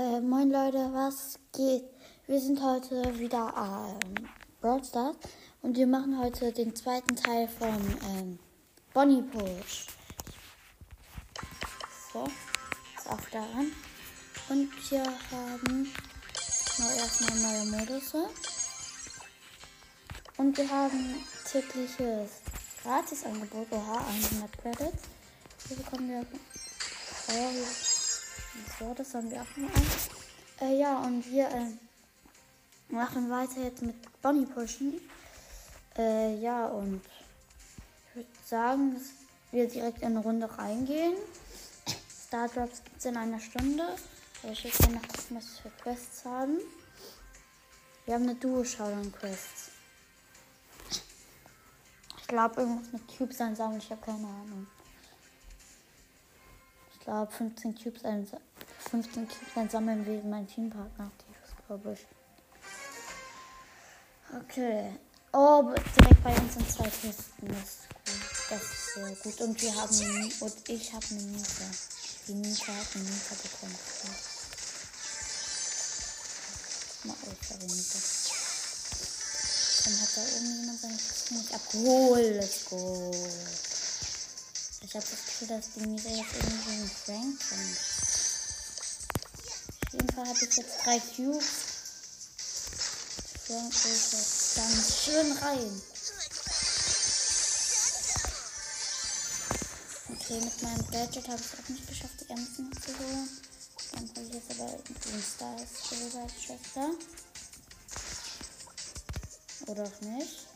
Äh, 0.00 0.20
moin 0.22 0.50
Leute, 0.50 0.88
was 0.94 1.38
geht? 1.52 1.84
Wir 2.26 2.40
sind 2.40 2.62
heute 2.62 3.18
wieder 3.18 3.54
am 3.54 3.98
Brawl 4.58 4.82
Stars 4.82 5.16
und 5.60 5.76
wir 5.76 5.86
machen 5.86 6.18
heute 6.18 6.52
den 6.52 6.74
zweiten 6.74 7.16
Teil 7.16 7.46
von 7.46 7.76
ähm, 8.08 8.38
Bonnie 8.94 9.20
Push. 9.20 9.88
So, 12.14 12.24
ist 12.24 13.10
auch 13.10 13.28
daran. 13.30 13.72
Und 14.48 14.90
wir 14.90 15.04
haben 15.04 15.92
noch 16.78 16.96
erstmal 16.96 17.36
neue 17.38 17.64
Modus. 17.66 18.14
Und 20.38 20.56
wir 20.56 20.70
haben 20.70 21.16
tägliches 21.44 22.40
Gratisangebot, 22.82 23.66
oha, 23.70 24.02
100 24.32 24.62
Credits. 24.62 25.02
Hier 25.68 25.76
bekommen 25.76 26.08
wir. 26.08 26.26
Oh, 27.28 27.89
so, 28.78 28.94
das 28.94 29.14
haben 29.14 29.30
wir 29.30 29.40
auch 29.42 29.56
noch 29.56 29.74
ein. 29.74 30.68
Äh, 30.68 30.78
ja, 30.78 30.98
und 30.98 31.30
wir 31.30 31.48
äh, 31.48 32.92
machen 32.92 33.30
weiter 33.30 33.62
jetzt 33.62 33.82
mit 33.82 33.96
Bonnie 34.20 34.46
pushen. 34.46 35.00
Äh, 35.96 36.36
ja, 36.40 36.66
und 36.66 37.00
ich 38.08 38.16
würde 38.16 38.28
sagen, 38.44 38.94
dass 38.94 39.02
wir 39.52 39.68
direkt 39.68 39.98
in 39.98 40.08
eine 40.08 40.20
Runde 40.20 40.58
reingehen. 40.58 41.14
Stardrops 42.26 42.84
gibt 42.84 42.98
es 42.98 43.04
in 43.06 43.16
einer 43.16 43.40
Stunde. 43.40 43.96
Ich 44.50 44.64
will 44.64 44.94
noch 44.94 45.02
was 45.30 45.58
für 45.58 45.70
Quests 45.82 46.24
haben. 46.24 46.58
Wir 48.06 48.14
haben 48.14 48.22
eine 48.22 48.34
Duo-Showdown-Quest. 48.36 49.70
Ich 52.18 52.26
glaube, 52.26 52.60
irgendwas 52.60 52.92
mit 52.92 53.16
Cubes 53.16 53.40
einsammeln. 53.40 53.80
Ich 53.80 53.90
habe 53.90 54.00
keine 54.00 54.26
Ahnung. 54.26 54.66
Ich 57.00 57.06
glaube, 57.06 57.32
15 57.32 57.74
Cubes, 57.74 58.04
ein, 58.04 58.26
15 58.90 59.26
Cubes 59.26 59.56
einsammeln 59.56 60.06
wie 60.06 60.20
mein 60.28 60.46
Teampartner 60.46 61.06
aktiv 61.06 61.34
ist, 61.42 61.66
glaube 61.66 61.94
ich. 61.94 62.06
Okay. 64.36 64.92
Oh, 65.32 65.72
direkt 65.98 66.22
bei 66.22 66.36
uns 66.36 66.54
sind 66.54 66.70
zwei 66.70 66.84
Kisten. 66.84 67.48
Das 67.48 67.58
ist 67.58 67.88
gut. 67.88 68.50
Das 68.50 68.62
ist 68.62 68.94
sehr 68.94 69.16
gut. 69.16 69.40
Und 69.40 69.62
wir 69.62 69.74
haben 69.74 70.32
und 70.40 70.68
ich 70.68 70.92
habe 70.92 71.06
eine 71.10 71.22
Mieter. 71.22 71.70
Die 72.28 72.34
Mieter 72.34 72.76
hat 72.76 72.86
eine 72.94 73.04
Mieter 73.04 73.36
bekommen. 73.42 73.78
Mal 77.04 77.12
aus, 77.14 77.50
aber 77.54 77.64
Mieter. 77.64 77.98
Dann 79.84 80.00
hat 80.00 80.16
da 80.16 80.22
irgendjemand 80.34 80.80
seine 80.80 80.96
Kisten 80.96 81.38
nicht 81.38 81.54
abgeholt. 81.54 82.34
Let's 82.36 82.64
go. 82.66 83.10
Ich 84.90 84.96
habe 84.96 85.06
das 85.08 85.24
Gefühl, 85.24 85.46
dass 85.46 85.70
die 85.70 85.86
Mieter 85.86 86.08
jetzt 86.08 86.34
irgendwie 86.34 86.70
einen 86.72 86.90
Frank 86.90 87.40
sind. 87.40 87.78
Auf 89.86 89.92
jeden 89.92 90.12
Fall 90.12 90.26
habe 90.26 90.34
ich 90.34 90.56
jetzt 90.56 90.84
drei 90.84 90.98
Cubes. 90.98 91.46
Frank 93.46 93.72
ist 93.72 94.12
jetzt 94.12 94.56
ganz 94.56 95.04
schön 95.04 95.32
rein. 95.38 95.82
Okay, 100.08 100.40
mit 100.40 100.62
meinem 100.62 100.90
Gadget 100.90 101.28
habe 101.28 101.40
ich 101.40 101.46
es 101.46 101.54
auch 101.54 101.68
nicht 101.68 101.86
geschafft, 101.86 102.20
die 102.22 102.30
Ernten 102.30 102.72
zu 102.82 102.98
holen. 102.98 103.28
Dann 103.92 104.10
hole 104.16 104.26
ich 104.26 104.34
jetzt 104.34 104.50
aber 104.50 104.72
den 104.72 105.22
Stars 105.22 105.70
Schwester. 106.44 106.90
Oder 109.68 109.84
auch 109.84 110.00
nicht. 110.00 110.48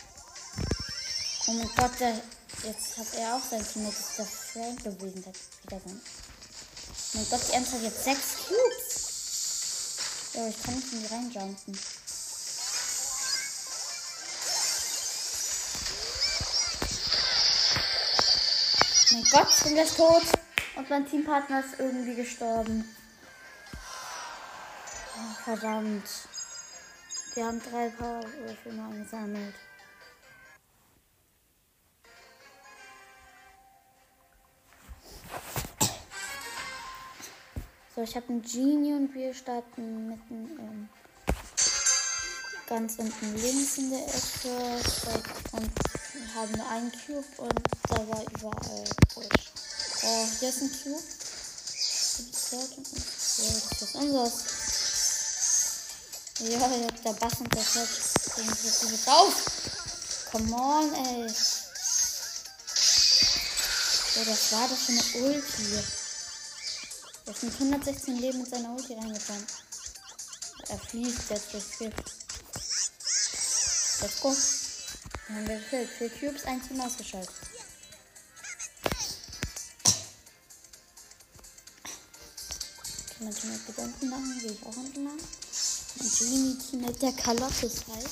Oh 1.46 1.52
mein 1.52 1.70
Gott, 1.76 2.00
der, 2.00 2.20
jetzt 2.64 2.96
hat 2.96 3.06
er 3.18 3.36
auch 3.36 3.42
sein 3.42 3.66
Team. 3.66 3.86
Das 3.86 3.98
ist 3.98 4.18
der 4.18 4.26
Frank 4.26 4.82
gewesen, 4.82 5.22
der 5.22 5.32
wieder 5.32 5.80
sein. 5.84 6.00
Mein 7.14 7.28
Gott, 7.30 7.40
die 7.48 7.52
Ems 7.52 7.72
hat 7.72 7.82
jetzt 7.82 8.04
sechs 8.04 8.36
Cubes. 8.46 8.94
Ja, 10.34 10.48
ich 10.48 10.62
kann 10.62 10.74
nicht 10.74 10.92
in 10.92 11.00
die 11.00 11.06
reinjumpen. 11.06 11.78
Mein 19.12 19.24
Gott, 19.30 19.48
ich 19.56 19.62
bin 19.62 19.74
gleich 19.74 19.92
tot. 19.92 20.22
Und 20.76 20.90
mein 20.90 21.08
Teampartner 21.08 21.60
ist 21.60 21.78
irgendwie 21.78 22.16
gestorben. 22.16 22.96
Oh, 25.16 25.44
verdammt. 25.44 26.08
Wir 27.34 27.46
haben 27.46 27.62
drei 27.62 27.90
Powerwürfel 27.90 28.72
mal 28.72 28.92
gesammelt. 28.96 29.54
So, 37.94 38.02
ich 38.02 38.16
habe 38.16 38.26
einen 38.28 38.42
Genie 38.42 38.92
und 38.92 39.14
wir 39.14 39.32
starten 39.32 40.08
mitten 40.08 40.50
ähm, 40.58 40.88
ganz 42.66 42.96
unten 42.98 43.36
links 43.36 43.78
in 43.78 43.90
der 43.90 44.00
Ecke 44.00 44.80
und 45.52 45.70
haben 46.34 46.52
nur 46.56 46.68
einen 46.70 46.90
Cube 46.90 47.24
und 47.36 47.60
da 47.88 48.08
war 48.08 48.20
überall 48.32 48.84
Busch. 49.14 49.52
Oh, 50.02 50.26
hier 50.40 50.48
ist 50.48 50.62
ein 50.62 50.72
Cube. 50.82 51.04
Ja, 52.50 52.58
ist 53.80 53.94
unseres. 53.94 54.32
Ja, 56.40 56.68
der 57.04 57.12
Bass 57.12 57.34
und 57.38 57.54
der 57.54 57.62
Fett 57.62 58.34
bringen 58.34 58.58
jetzt 58.64 58.90
nicht 58.90 59.08
auf. 59.08 59.34
Come 60.32 60.52
on, 60.52 60.92
ey. 60.94 61.28
So, 64.14 64.24
das 64.24 64.52
war 64.52 64.68
doch 64.68 64.78
schon 64.78 64.98
eine 64.98 65.26
Ulti. 65.26 66.03
Er 67.26 67.32
ist 67.32 67.42
mit 67.42 67.54
116 67.54 68.16
Leben 68.18 68.38
mit 68.40 68.50
seiner 68.50 68.70
Ulti 68.74 68.94
reingefahren. 68.94 69.46
Er 70.68 70.78
fließt 70.78 71.30
jetzt 71.30 71.52
durchs 71.52 71.78
Gift. 71.78 72.04
Let's 74.00 74.20
go. 74.20 74.34
Dann 75.28 75.36
haben 75.36 75.48
wir 75.48 75.58
gekillt. 75.58 75.90
Vier 75.90 76.10
Cubes, 76.10 76.44
ein 76.44 76.66
Team 76.66 76.80
ausgeschaltet. 76.80 77.34
Okay, 83.06 83.24
mein 83.24 83.34
Team 83.34 83.60
geht 83.66 83.78
unten 83.78 84.10
lang, 84.10 84.38
gehe 84.40 84.52
ich 84.52 84.62
auch 84.66 84.76
unten 84.76 85.04
lang. 85.04 85.18
Mein 85.96 86.10
Genie-Team 86.10 86.80
mit 86.82 87.00
der 87.00 87.12
Kalottis 87.12 87.84
halt. 87.88 88.10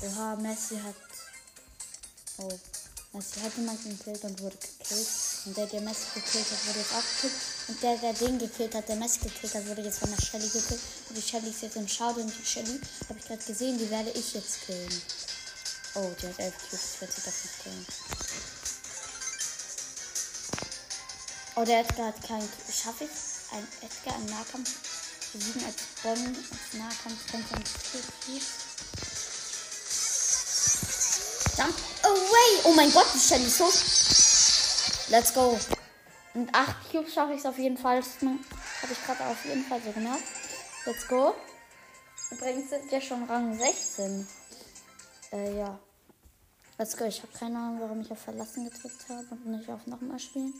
Oha, 0.00 0.36
Messi 0.36 0.80
hat. 0.80 0.96
Oh. 2.38 2.58
Messi 3.12 3.40
hat 3.40 3.56
jemanden 3.56 3.96
gekillt 3.96 4.24
und 4.24 4.40
wurde 4.40 4.56
gekillt. 4.56 5.31
Und 5.44 5.56
der, 5.56 5.66
der 5.66 5.80
Messi 5.80 6.06
gekillt 6.14 6.46
hat, 6.52 6.66
wurde 6.66 6.78
jetzt 6.78 6.94
auch 6.94 7.02
gekillt. 7.02 7.34
Und 7.66 7.82
der, 7.82 7.96
der 7.96 8.12
den 8.12 8.38
gekillt 8.38 8.74
hat, 8.76 8.88
der 8.88 8.96
Messi 8.96 9.18
gekillt 9.18 9.54
hat, 9.54 9.66
wurde 9.66 9.82
jetzt 9.82 9.98
von 9.98 10.10
der 10.14 10.22
Shelly 10.22 10.48
gekillt. 10.48 10.80
Und 11.08 11.18
die 11.18 11.22
Shelly 11.22 11.50
ist 11.50 11.62
jetzt 11.62 11.76
im 11.76 11.88
Schau, 11.88 12.10
und 12.10 12.32
die 12.32 12.46
Shelly, 12.46 12.80
habe 13.08 13.18
ich 13.18 13.26
gerade 13.26 13.42
gesehen, 13.42 13.76
die 13.76 13.90
werde 13.90 14.10
ich 14.10 14.34
jetzt 14.34 14.66
killen. 14.66 15.02
Oh, 15.94 16.10
die 16.20 16.28
hat 16.28 16.38
elf 16.38 16.54
Cubes, 16.58 16.94
ich 16.94 17.00
werde 17.00 17.12
sie 17.12 17.22
doch 17.22 17.32
nicht 17.42 17.62
killen. 17.62 17.86
Oh, 21.56 21.64
der 21.64 21.80
Edgar 21.80 22.06
hat 22.06 22.22
keinen. 22.26 22.48
Schaffe 22.72 23.04
ich 23.04 23.10
ein 23.52 23.66
Edgar 23.82 24.16
im 24.16 24.26
Nahkampf 24.26 24.70
besiegen 25.32 25.64
als 25.64 25.82
Bonn 26.02 26.36
als 26.84 27.04
mit 27.32 27.68
vier 27.68 28.00
Cubes? 28.24 28.46
Jump 31.58 31.76
away! 32.04 32.60
Oh 32.64 32.72
mein 32.74 32.92
Gott, 32.92 33.06
die 33.12 33.18
Shelly 33.18 33.46
ist 33.46 33.58
so. 33.58 34.21
Let's 35.08 35.34
go. 35.34 35.58
Und 36.34 36.54
8 36.54 36.90
Cubes 36.90 37.12
schaffe 37.12 37.32
ich 37.32 37.40
es 37.40 37.46
auf 37.46 37.58
jeden 37.58 37.76
Fall. 37.76 38.02
Habe 38.02 38.92
ich 38.92 39.04
gerade 39.04 39.24
auf 39.26 39.44
jeden 39.44 39.64
Fall 39.64 39.80
so 39.84 39.92
gemacht. 39.92 40.22
Let's 40.86 41.06
go. 41.06 41.34
Übrigens 42.30 42.70
sind 42.70 42.90
wir 42.90 43.00
schon 43.00 43.24
Rang 43.24 43.56
16. 43.58 44.26
Äh, 45.32 45.58
ja. 45.58 45.78
Let's 46.78 46.96
go. 46.96 47.04
Ich 47.04 47.22
habe 47.22 47.32
keine 47.38 47.58
Ahnung, 47.58 47.80
warum 47.80 48.00
ich 48.00 48.10
auf 48.10 48.20
Verlassen 48.20 48.64
gedrückt 48.64 49.06
habe 49.08 49.26
und 49.30 49.46
nicht 49.46 49.68
auf 49.68 49.86
nochmal 49.86 50.18
spielen. 50.18 50.54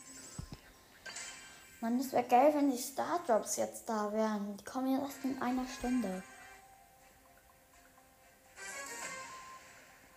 Mann, 1.80 1.98
das 1.98 2.12
wäre 2.12 2.24
geil, 2.24 2.53
wenn 2.54 2.70
die 2.70 2.78
Stardrops 2.78 3.56
jetzt 3.56 3.88
da 3.88 4.12
wären. 4.12 4.56
Die 4.56 4.65
kommen 4.65 4.92
ja 4.92 5.00
erst 5.00 5.24
in 5.24 5.41
einer 5.41 5.66
Stunde. 5.66 6.22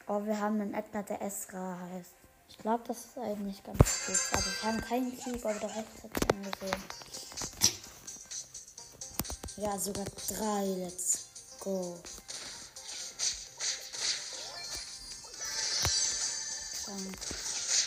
Oh, 0.07 0.23
wir 0.23 0.39
haben 0.39 0.61
einen 0.61 0.73
Edgar, 0.75 1.01
der 1.01 1.21
Esra 1.21 1.79
heißt. 1.79 2.14
Ich 2.49 2.57
glaube, 2.57 2.83
das 2.87 2.97
ist 2.97 3.17
eigentlich 3.17 3.63
ganz 3.63 3.77
gut. 3.77 4.19
Aber 4.33 4.45
wir 4.45 4.63
haben 4.63 4.81
keinen 4.81 5.17
Cube, 5.17 5.49
aber 5.49 5.59
der 5.59 5.69
Rest 5.69 6.03
hat 6.03 6.11
ich 6.15 6.29
angesehen. 6.29 6.83
Ja, 9.57 9.79
sogar 9.79 10.05
drei. 10.05 10.63
Let's 10.77 11.25
go. 11.59 11.97
Dann. 16.85 17.15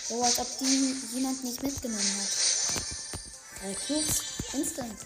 So, 0.08 0.22
als 0.22 0.38
ob 0.38 0.58
die 0.58 0.96
jemand 1.12 1.44
nicht 1.44 1.62
mitgenommen 1.62 2.16
hat. 2.20 2.31
Drei 3.60 3.75
Cubes. 3.75 4.22
Instant. 4.55 4.99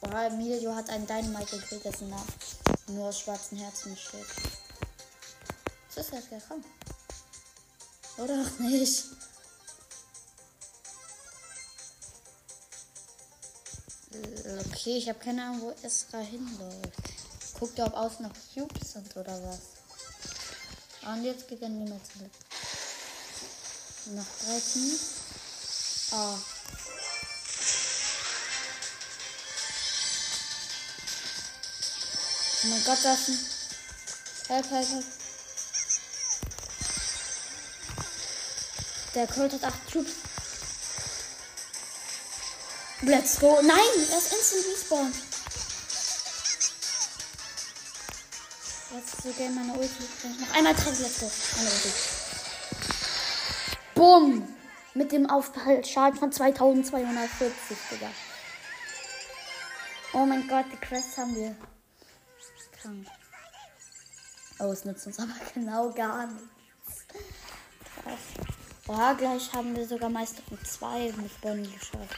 Boah, 0.00 0.24
Emilio 0.24 0.74
hat 0.74 0.90
einen 0.90 1.06
Dynamite 1.06 1.58
gekriegt, 1.58 1.84
dessen 1.84 2.10
Name 2.10 2.26
nur 2.88 3.08
aus 3.08 3.20
schwarzen 3.20 3.58
Herzen 3.58 3.94
besteht. 3.94 4.26
Das 5.94 6.06
ist 6.06 6.12
halt 6.12 6.28
gekommen. 6.30 6.64
Oder 8.18 8.34
auch 8.42 8.58
nicht. 8.58 9.04
Okay, 14.70 14.96
ich 14.96 15.08
habe 15.08 15.18
keine 15.18 15.44
Ahnung, 15.44 15.60
wo 15.60 15.86
Esra 15.86 16.18
hinläuft. 16.18 17.02
Guckt 17.58 17.78
ihr, 17.78 17.86
ob 17.86 17.94
außen 17.94 18.22
noch 18.22 18.32
Cubes 18.54 18.92
sind 18.92 19.16
oder 19.16 19.40
was. 19.44 19.60
Und 21.06 21.24
jetzt 21.24 21.48
geht 21.48 21.62
er 21.62 21.68
mehr 21.68 22.00
zurück. 22.02 22.30
Noch 24.06 24.24
13. 24.46 24.98
Ah. 26.12 26.38
Oh 32.62 32.66
mein 32.66 32.84
Gott, 32.84 32.98
das 33.02 33.28
ist 33.28 33.40
ein. 34.48 34.54
Help, 34.56 34.70
help, 34.70 34.88
help. 34.88 35.19
Der 39.20 39.26
Colt 39.26 39.52
hat 39.52 39.64
8 39.64 39.92
Cubes. 39.92 40.14
Let's 43.02 43.38
go. 43.38 43.60
Nein, 43.60 43.76
er 44.10 44.16
ist 44.16 44.32
instant 44.32 44.64
respawn. 44.72 45.12
Jetzt 48.94 49.22
so 49.22 49.30
gerne 49.32 49.54
meine 49.56 49.74
Ulti. 49.74 50.04
Noch 50.40 50.56
einmal 50.56 50.74
treffen, 50.74 51.02
let's 51.02 51.20
go. 51.20 51.26
Ulti. 51.60 51.92
Bumm. 53.94 54.56
Mit 54.94 55.12
dem 55.12 55.28
Aufhaltschaden 55.28 56.18
von 56.18 56.32
2240, 56.32 57.76
Digga. 57.90 58.10
Oh 60.14 60.24
mein 60.24 60.48
Gott, 60.48 60.64
die 60.72 60.78
Quest 60.78 61.18
haben 61.18 61.36
wir. 61.36 61.54
Krank. 62.80 63.06
Oh, 64.60 64.72
es 64.72 64.86
nützt 64.86 65.06
uns 65.06 65.18
aber 65.18 65.34
genau 65.54 65.92
gar 65.92 66.26
nichts. 66.26 67.04
Krass. 68.02 68.49
Boah, 68.86 69.14
gleich 69.16 69.52
haben 69.52 69.76
wir 69.76 69.86
sogar 69.86 70.08
Meisterin 70.08 70.58
2 70.64 71.12
mit 71.12 71.40
Bonnie 71.40 71.68
geschafft. 71.70 72.16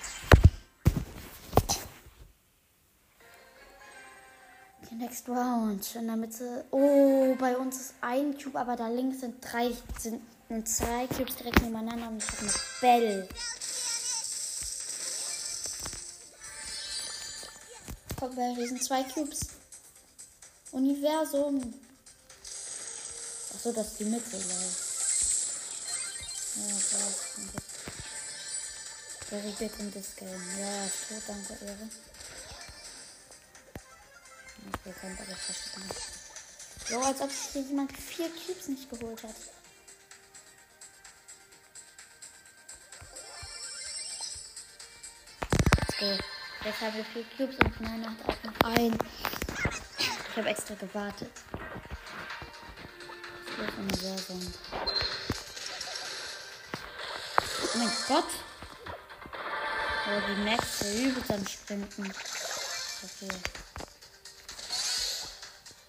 Okay, 4.82 4.94
next 4.94 5.28
round. 5.28 5.94
In 5.96 6.06
der 6.06 6.16
Mitte. 6.16 6.64
Oh, 6.70 7.34
bei 7.38 7.56
uns 7.56 7.76
ist 7.76 7.94
ein 8.00 8.36
Cube, 8.38 8.58
aber 8.58 8.76
da 8.76 8.88
links 8.88 9.20
sind 9.20 9.36
drei, 9.40 9.72
sind 9.98 10.68
zwei 10.68 11.06
Cubes 11.08 11.36
direkt 11.36 11.62
nebeneinander 11.62 12.08
und 12.08 12.22
ich 12.22 12.30
habe 12.30 12.42
eine 12.42 12.52
Bell. 12.80 13.28
Komm, 18.18 18.36
hier 18.54 18.68
sind 18.68 18.84
zwei 18.84 19.02
Cubes. 19.02 19.40
Universum. 20.70 21.74
Achso, 23.54 23.72
das 23.72 23.88
ist 23.88 24.00
die 24.00 24.04
Mitte, 24.04 24.36
Leute. 24.36 24.91
Ja. 26.54 26.62
Very 29.30 29.52
big 29.58 29.70
in 29.78 29.90
this 29.90 30.14
game. 30.16 30.28
Ja, 30.58 30.86
tot, 31.08 31.22
danke, 31.26 31.64
Ehre. 31.64 31.88
Okay, 34.68 34.94
kommt 35.00 35.20
aber 35.20 35.30
nicht. 35.30 36.02
So, 36.86 37.00
als 37.00 37.20
ob 37.20 37.30
sich 37.30 37.52
hier 37.52 37.62
jemand 37.62 37.92
vier 37.96 38.28
Cubes 38.28 38.68
nicht 38.68 38.90
geholt 38.90 39.22
hat. 39.22 39.34
So, 45.98 46.06
jetzt 46.64 46.80
haben 46.80 46.96
wir 46.96 47.04
vier 47.06 47.24
Cubes 47.36 47.56
und 47.58 47.80
Nana 47.80 48.10
hat 48.10 48.28
auch 48.28 48.42
noch 48.44 48.60
ein. 48.76 48.98
Ich 49.98 50.36
habe 50.36 50.48
extra 50.50 50.74
gewartet. 50.74 51.32
Das 53.56 53.68
ist 53.68 53.78
eine 53.78 54.02
Werbung. 54.02 54.52
Oh 57.74 57.78
mein 57.78 57.90
Gott. 58.06 58.24
Oh, 60.04 60.20
die 60.28 60.40
Max 60.42 60.78
der 60.80 60.94
übelst 60.94 61.30
am 61.30 61.46
Sprinten. 61.46 62.12
Okay. 63.02 63.34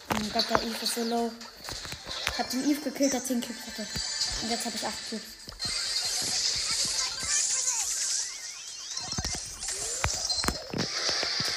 Oh 0.10 0.14
mein 0.14 0.32
Gott, 0.32 0.50
der 0.50 0.64
Eve 0.64 0.78
ist 0.82 0.96
so 0.96 1.04
low. 1.04 1.32
Ich 2.32 2.40
hab 2.40 2.50
den 2.50 2.70
Eve 2.70 2.82
gekillt, 2.82 3.12
der 3.12 3.24
10 3.24 3.42
Cubes 3.42 3.68
hatte. 3.68 3.86
Und 4.42 4.50
jetzt 4.50 4.66
habe 4.66 4.76
ich 4.76 4.88
8 4.88 5.10
Cubes. 5.10 5.24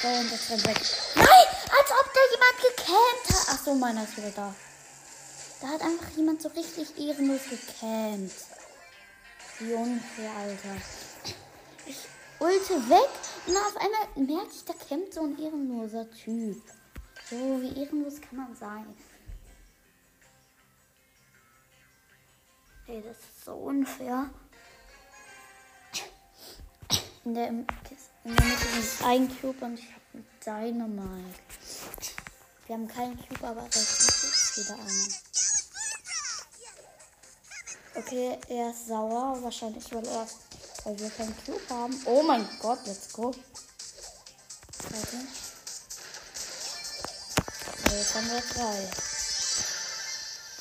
So, 0.01 0.07
und 0.07 0.31
das 0.31 0.49
rennt 0.49 0.67
weg. 0.67 0.81
Nein! 1.15 1.27
Als 1.27 1.91
ob 1.91 2.13
da 2.13 2.19
jemand 2.31 2.57
gecampt 2.61 3.29
hat. 3.29 3.47
Ach 3.49 3.59
so, 3.63 3.75
meiner 3.75 4.03
ist 4.03 4.17
wieder 4.17 4.31
da. 4.31 4.55
Da 5.61 5.67
hat 5.69 5.81
einfach 5.81 6.09
jemand 6.17 6.41
so 6.41 6.49
richtig 6.49 6.97
ehrenlos 6.97 7.41
gecampt. 7.49 8.33
Unfair, 9.59 10.31
Alter. 10.37 10.75
Ich 11.87 12.07
ulte 12.39 12.89
weg 12.89 13.09
und 13.47 13.57
auf 13.57 13.75
einmal 13.77 14.27
merke 14.27 14.51
ich, 14.51 14.63
da 14.65 14.73
kämpft 14.73 15.15
so 15.15 15.23
ein 15.23 15.39
ehrenloser 15.39 16.09
Typ. 16.11 16.61
So, 17.29 17.35
wie 17.61 17.79
ehrenlos 17.79 18.21
kann 18.21 18.37
man 18.37 18.55
sein? 18.55 18.85
Ey, 22.85 23.01
das 23.01 23.17
ist 23.17 23.45
so 23.45 23.53
unfair. 23.53 24.29
In 27.25 27.33
der, 27.33 27.47
in 27.47 27.65
der 28.23 28.45
Mitte 28.45 28.79
ist 28.79 29.03
ein 29.03 29.27
Cube 29.41 29.65
und 29.65 29.79
ich 29.79 29.87
habe 29.87 30.23
Dynamite. 30.45 31.39
Wir 32.67 32.75
haben 32.75 32.87
keinen 32.87 33.17
Cube, 33.17 33.47
aber 33.47 33.63
rechts 33.63 34.55
ist 34.55 34.57
wieder 34.57 34.75
einer. 34.75 35.46
Okay, 37.97 38.37
er 38.49 38.69
ist 38.69 38.87
sauer, 38.87 39.41
wahrscheinlich, 39.41 39.91
weil 39.91 40.05
er 40.05 40.27
weil 40.87 40.99
wir 40.99 41.09
keinen 41.09 41.35
Cube 41.45 41.69
haben. 41.69 42.01
Oh 42.05 42.23
mein 42.23 42.47
Gott, 42.59 42.79
let's 42.85 43.11
go. 43.11 43.33
Warte. 44.89 45.17
Jetzt 47.91 48.15
haben 48.15 48.29
wir 48.29 48.41
drei. 48.53 48.89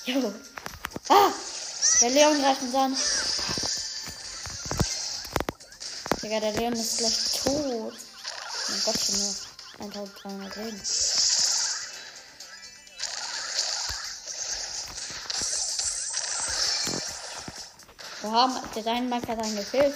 Jo. 0.06 0.32
Ah! 1.08 1.30
Der 2.00 2.10
Leon 2.10 2.40
greift 2.40 2.62
uns 2.62 2.74
an. 2.74 2.96
Digga, 6.22 6.40
der 6.40 6.52
Leon 6.54 6.72
ist 6.72 6.98
gleich 6.98 7.42
tot. 7.44 7.94
Mein 8.68 8.82
Gott, 8.84 8.98
schon 8.98 9.18
nur 9.18 9.34
1300 9.94 10.56
Leben. 10.56 10.80
Oha, 18.26 18.60
der 18.74 18.82
Dynamite 18.82 19.28
hat 19.28 19.38
einen 19.38 19.56
gefehlt. 19.56 19.94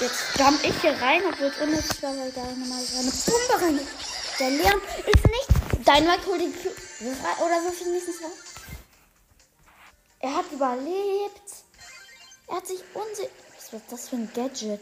Jetzt 0.00 0.38
jump 0.38 0.64
ich 0.64 0.80
hier 0.80 1.00
rein, 1.00 1.22
obwohl 1.26 1.48
es 1.48 1.58
unnötig 1.58 2.02
war, 2.02 2.16
weil 2.16 2.32
da 2.32 2.42
nochmal 2.42 2.82
so 2.82 2.98
eine 2.98 3.10
Pumpe 3.10 3.64
rein 3.64 3.78
ist. 3.78 4.40
Der 4.40 4.50
Leon 4.50 4.80
ist 5.06 5.26
nicht. 5.26 5.86
Dynamite 5.86 6.26
holt 6.26 6.40
den 6.40 6.52
Q. 6.52 6.68
Oder 7.44 7.62
so 7.62 7.70
viel 7.70 7.88
wenigstens 7.88 8.22
war. 8.22 8.30
Er 10.20 10.34
hat 10.36 10.50
überlebt. 10.50 11.52
Er 12.48 12.56
hat 12.56 12.66
sich 12.66 12.80
unsicher. 12.94 13.30
Was 13.56 13.72
wird 13.72 13.82
das 13.90 14.08
für 14.08 14.16
ein 14.16 14.32
Gadget? 14.32 14.80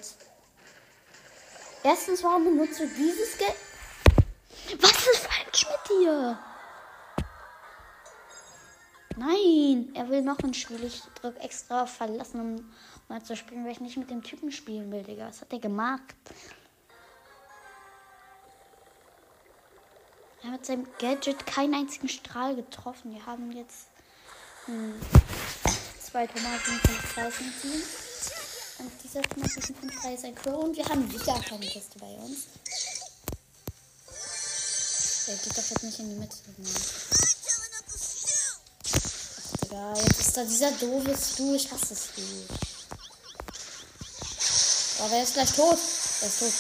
Erstens, 1.83 2.23
warum 2.23 2.45
benutzt 2.45 2.79
du 2.79 2.87
dieses 2.87 3.37
Gadget? 3.39 4.83
Was 4.83 4.93
ist 4.93 5.27
falsch 5.27 5.67
mit 5.69 5.99
dir? 5.99 6.39
Nein, 9.17 9.91
er 9.95 10.09
will 10.09 10.23
noch 10.23 10.39
ein 10.41 10.55
Spiel. 10.55 10.83
Ich 10.83 11.03
drücke 11.21 11.41
extra 11.41 11.85
auf 11.85 11.91
verlassen, 11.91 12.41
um 12.41 12.73
mal 13.09 13.23
zu 13.23 13.37
spielen, 13.37 13.65
weil 13.65 13.73
ich 13.73 13.81
nicht 13.81 13.97
mit 13.97 14.11
dem 14.11 14.23
Typen 14.23 14.51
spielen 14.51 14.91
will, 14.91 15.05
Digga. 15.05 15.29
Was 15.29 15.41
hat 15.41 15.53
der 15.53 15.61
gemacht? 15.61 16.15
Er 20.43 20.51
hat 20.51 20.59
mit 20.59 20.67
seinem 20.67 20.87
Gadget 20.99 21.47
keinen 21.47 21.75
einzigen 21.75 22.09
Strahl 22.09 22.57
getroffen. 22.57 23.15
Wir 23.15 23.25
haben 23.25 23.53
jetzt 23.53 23.87
hm, 24.67 24.95
zwei 26.03 26.27
Tomaten 26.27 26.73
von 26.83 26.97
Preisen 27.15 27.53
ziehen. 27.61 27.83
Und 28.81 28.93
dieser 29.03 29.23
von 29.23 29.91
Preis 29.91 30.19
ist 30.19 30.25
ein 30.25 30.35
Crow. 30.35 30.65
Und 30.65 30.77
wir 30.77 30.85
haben 30.87 31.11
wieder 31.11 31.41
keine 31.41 31.67
Kiste 31.67 31.99
bei 32.01 32.13
uns. 32.17 32.49
Der 35.27 35.37
geht 35.37 35.57
doch 35.57 35.71
jetzt 35.71 35.85
nicht 35.85 35.99
in 36.01 36.11
die 36.11 36.17
Mitte. 36.17 36.37
Ja, 39.75 39.93
jetzt 39.93 40.21
ist 40.21 40.37
da 40.37 40.45
dieser 40.45 40.71
doofe 40.71 41.17
Stu. 41.17 41.53
Ich 41.57 41.69
hasse 41.69 41.97
Stu. 41.97 42.23
Aber 45.03 45.17
er 45.17 45.23
ist 45.25 45.35
gleich 45.35 45.51
tot. 45.51 45.79
Er 46.21 46.29
ist 46.29 46.39
tot. 46.39 46.53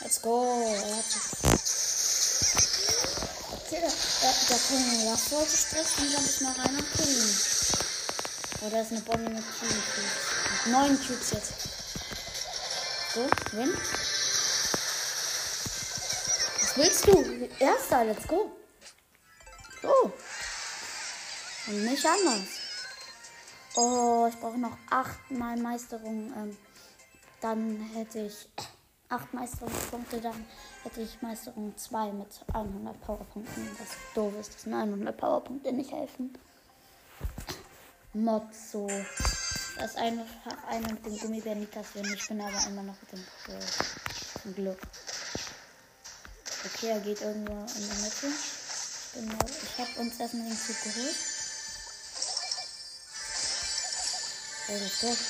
Let's 0.00 0.22
go. 0.22 0.72
Er 0.72 0.96
hat 0.96 1.04
Okay, 3.52 3.80
der, 3.80 3.90
der, 3.90 4.34
der 4.48 4.58
King 4.68 5.04
Last 5.04 5.30
wollte 5.32 5.54
stressen 5.54 6.06
und 6.06 6.14
dann 6.14 6.24
ist 6.24 6.40
mal 6.40 6.52
rein 6.52 6.76
und 6.78 6.92
killen. 6.94 7.36
Oder 8.62 8.80
ist 8.80 8.92
eine 8.92 9.00
Bonnie 9.02 9.34
mit 9.34 9.44
10 9.60 9.68
Cubes. 9.68 10.64
Mit 10.64 10.72
9 10.72 11.06
Cubes 11.06 11.30
jetzt. 11.30 11.52
So, 13.12 13.28
win. 13.52 13.76
Willst 16.80 17.06
du? 17.06 17.22
Erster, 17.58 18.06
let's 18.06 18.26
go. 18.26 18.52
So. 19.82 20.12
Und 21.66 21.84
nicht 21.84 22.06
anders. 22.06 22.48
Oh, 23.74 24.26
ich 24.30 24.40
brauche 24.40 24.56
noch 24.56 24.78
achtmal 24.88 25.58
Meisterung. 25.58 26.32
Ähm, 26.34 26.56
dann 27.42 27.80
hätte 27.92 28.20
ich 28.20 28.48
acht 29.10 29.34
Meisterungspunkte, 29.34 30.22
dann 30.22 30.46
hätte 30.82 31.02
ich 31.02 31.20
Meisterung 31.20 31.76
2 31.76 32.12
mit 32.12 32.28
100 32.50 32.98
Powerpunkten. 33.02 33.76
Das 33.78 33.88
doof 34.14 34.32
ist, 34.40 34.54
dass 34.54 34.64
mir 34.64 34.78
100 34.78 35.14
Powerpunkte 35.14 35.72
nicht 35.72 35.92
helfen. 35.92 36.32
Mod 38.14 38.54
so. 38.54 38.86
Das 39.76 39.96
einfach 39.96 40.24
einer 40.66 40.92
mit 40.92 41.04
dem 41.04 41.18
Gummibär 41.18 41.56
nicht 41.56 41.72
kassieren. 41.72 42.10
Ich 42.14 42.26
bin 42.26 42.40
aber 42.40 42.66
immer 42.68 42.84
noch 42.84 42.96
mit 43.02 43.12
dem 43.12 44.54
Glück. 44.54 44.78
Okay, 46.62 46.88
er 46.88 47.00
geht 47.00 47.20
irgendwo 47.22 47.52
in 47.52 47.88
der 47.88 47.96
Mitte. 47.96 48.32
Genau. 49.14 49.38
Ich 49.62 49.78
habe 49.78 50.00
uns 50.00 50.20
erstmal 50.20 50.46
den 50.46 50.58
Zug 50.58 50.76
geholt. 50.84 51.16
Oh, 54.68 54.78
das 54.78 55.02
ist. 55.02 55.22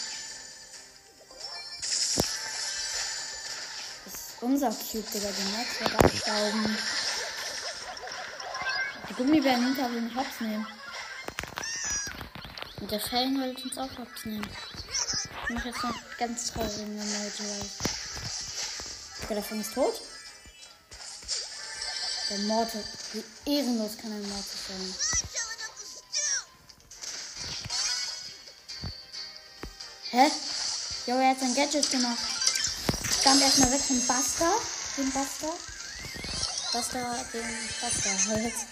Das 4.04 4.14
ist 4.14 4.42
unser 4.42 4.70
Cube, 4.70 5.10
Digga. 5.14 5.28
Die 5.30 5.56
Netz 5.56 5.80
wird 5.80 6.04
abstauben. 6.04 6.78
Die 9.08 9.14
Gummibären 9.14 9.64
hinter 9.66 9.90
will 9.92 10.02
mich 10.02 10.14
hops 10.14 10.40
nehmen. 10.40 10.66
Und 12.80 12.90
der 12.90 13.00
Fällen 13.00 13.40
will 13.40 13.56
uns 13.56 13.78
auch 13.78 13.98
hops 13.98 14.24
nehmen. 14.24 14.48
Ich 15.48 15.54
mache 15.54 15.68
jetzt 15.68 15.82
noch 15.82 15.94
ganz 16.18 16.52
traurige 16.52 16.82
Emoji. 16.82 17.70
Der 19.28 19.36
davon 19.36 19.60
ist 19.60 19.74
tot. 19.74 20.00
Der 22.30 22.38
Mortis. 22.38 22.84
Wie 23.12 23.24
ehrenlos 23.50 23.98
kann 24.00 24.12
ein 24.12 24.28
Mortis 24.28 24.60
sein? 24.68 24.94
Hä? 30.10 30.30
Jo, 31.06 31.16
er 31.16 31.30
hat 31.30 31.40
sein 31.40 31.54
Gadget 31.56 31.90
gemacht. 31.90 32.18
Ich 33.10 33.16
stand 33.16 33.42
erstmal 33.42 33.72
weg 33.72 33.80
vom 33.80 34.00
Buster. 34.06 34.52
Den 34.96 35.10
Buster. 35.10 35.54
Buster, 36.72 37.24
den 37.32 37.68
Buster 37.80 38.28
halt. 38.28 38.54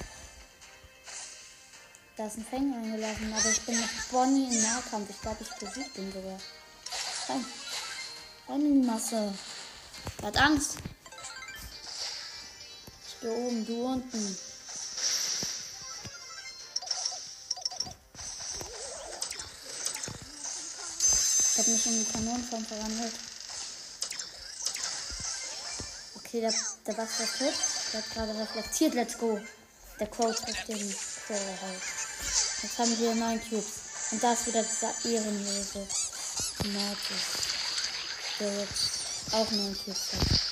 Da 2.16 2.26
ist 2.26 2.36
ein 2.36 2.46
Fang 2.50 2.74
reingelaufen, 2.74 3.32
aber 3.32 3.48
ich 3.48 3.60
bin 3.60 3.76
mit 3.76 4.10
Bonnie 4.10 4.52
im 4.52 4.62
Nahkampf. 4.62 5.08
Ich 5.08 5.20
glaube, 5.20 5.36
ich 5.40 5.50
besiegt 5.50 5.94
bin 5.94 6.12
sogar. 6.12 6.38
Rein. 7.28 7.44
Rein 8.48 8.60
in 8.60 8.82
die 8.82 8.88
Masse. 8.88 9.32
Hat 10.20 10.36
Angst. 10.36 10.78
Gehe 13.20 13.32
oben, 13.32 13.66
du 13.66 13.84
unten. 13.84 14.38
Ich 21.50 21.58
habe 21.58 21.70
mich 21.72 21.86
in 21.86 21.98
die 21.98 22.12
Kanonenform 22.12 22.64
verwandelt. 22.64 23.14
Okay, 26.16 26.40
der, 26.42 26.54
der 26.86 26.92
Buster 26.92 27.24
ist 27.24 27.38
tot. 27.38 27.54
Der 27.92 28.02
hat 28.02 28.10
gerade 28.14 28.38
reflektiert. 28.38 28.94
Let's 28.94 29.18
go. 29.18 29.40
Der 29.98 30.06
Quote 30.06 30.40
trifft 30.40 30.68
den 30.68 30.78
Crow 31.26 31.60
halt. 31.62 31.82
Jetzt 32.62 32.78
haben 32.78 32.98
wir 33.00 33.14
neun 33.16 33.40
Cubes. 33.40 33.66
Und 34.12 34.22
da 34.22 34.32
ist 34.32 34.46
wieder 34.46 34.62
dieser 34.62 34.94
ehrenlose 35.10 35.88
Mortis. 36.66 37.24
Der 38.38 38.60
jetzt 38.60 39.32
auch 39.32 39.50
neun 39.50 39.76
Cubes 39.76 40.12
hat. 40.12 40.47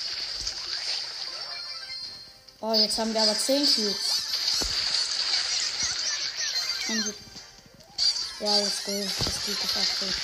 Oh, 2.69 2.75
jetzt 2.75 2.99
haben 2.99 3.15
wir 3.15 3.23
aber 3.23 3.39
zehn 3.39 3.65
Cubes. 3.65 4.25
Und 6.89 7.05
die 7.05 8.45
ja, 8.45 8.57
let's 8.59 8.83
go. 8.85 8.93
Das 8.93 9.47
geht 9.47 9.63
das 9.63 9.77
auch 9.77 10.01
gut. 10.01 10.15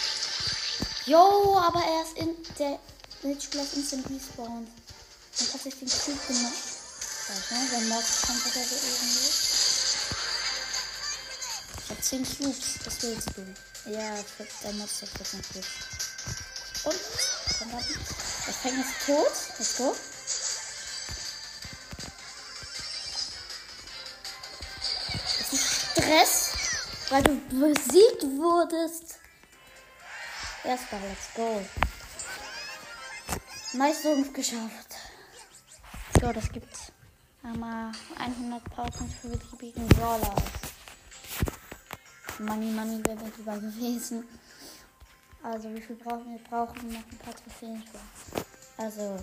Jo, 1.06 1.56
aber 1.64 1.80
er 1.84 2.02
ist 2.02 2.18
in 2.18 2.34
der 2.58 2.80
Mitspieler 3.22 3.62
ist 3.62 3.74
instant 3.74 4.06
respawned. 4.10 4.68
Dann 5.38 5.52
hat 5.52 5.62
sich 5.62 5.78
den 5.78 5.88
Cube 5.88 6.18
gemacht. 6.26 6.52
Scheiße, 7.28 7.54
ne? 7.54 7.68
Der 7.70 7.80
Mortis 7.82 8.22
kommt 8.22 8.44
wieder 8.44 8.64
so 8.64 8.74
irgendwie. 8.74 9.30
Ich 11.78 11.90
hab 11.90 12.02
10 12.02 12.24
Cubes, 12.24 12.66
was 12.84 13.02
willst 13.02 13.28
du? 13.36 13.42
Ja, 13.88 14.18
ich 14.18 14.26
hab 14.40 14.62
der 14.62 14.72
Monster 14.72 15.06
14 15.06 15.42
Cubes. 15.42 15.66
Und, 16.82 17.00
dann 17.60 17.72
hab 17.72 17.88
ich. 17.88 17.96
Das 18.46 18.56
Fang 18.56 18.80
ist 18.80 19.06
tot. 19.06 19.32
Let's 19.58 19.76
go. 19.76 19.96
Stress, 26.12 26.52
weil 27.08 27.22
du 27.22 27.40
besiegt 27.48 28.22
wurdest. 28.36 29.18
Erstmal, 30.62 31.00
let's 31.00 31.32
go. 31.34 31.62
Meisterung 33.72 34.30
geschafft. 34.30 34.94
So, 36.20 36.30
das 36.30 36.52
gibt's. 36.52 36.92
Einmal 37.42 37.92
100 38.18 38.62
Powerpoints 38.64 39.14
für 39.22 39.28
die 39.28 39.56
beliebigen 39.56 39.88
Brawler. 39.88 40.36
Money, 42.40 42.70
Money 42.72 43.02
wäre 43.06 43.32
lieber 43.36 43.56
gewesen. 43.56 44.28
Also, 45.42 45.74
wie 45.74 45.80
viel 45.80 45.96
brauchen 45.96 46.30
wir? 46.30 46.44
Brauchen 46.44 46.92
noch 46.92 47.00
ein 47.00 47.18
paar 47.24 47.34
Trophäen 47.34 47.82
für. 47.84 48.82
Also, 48.82 49.18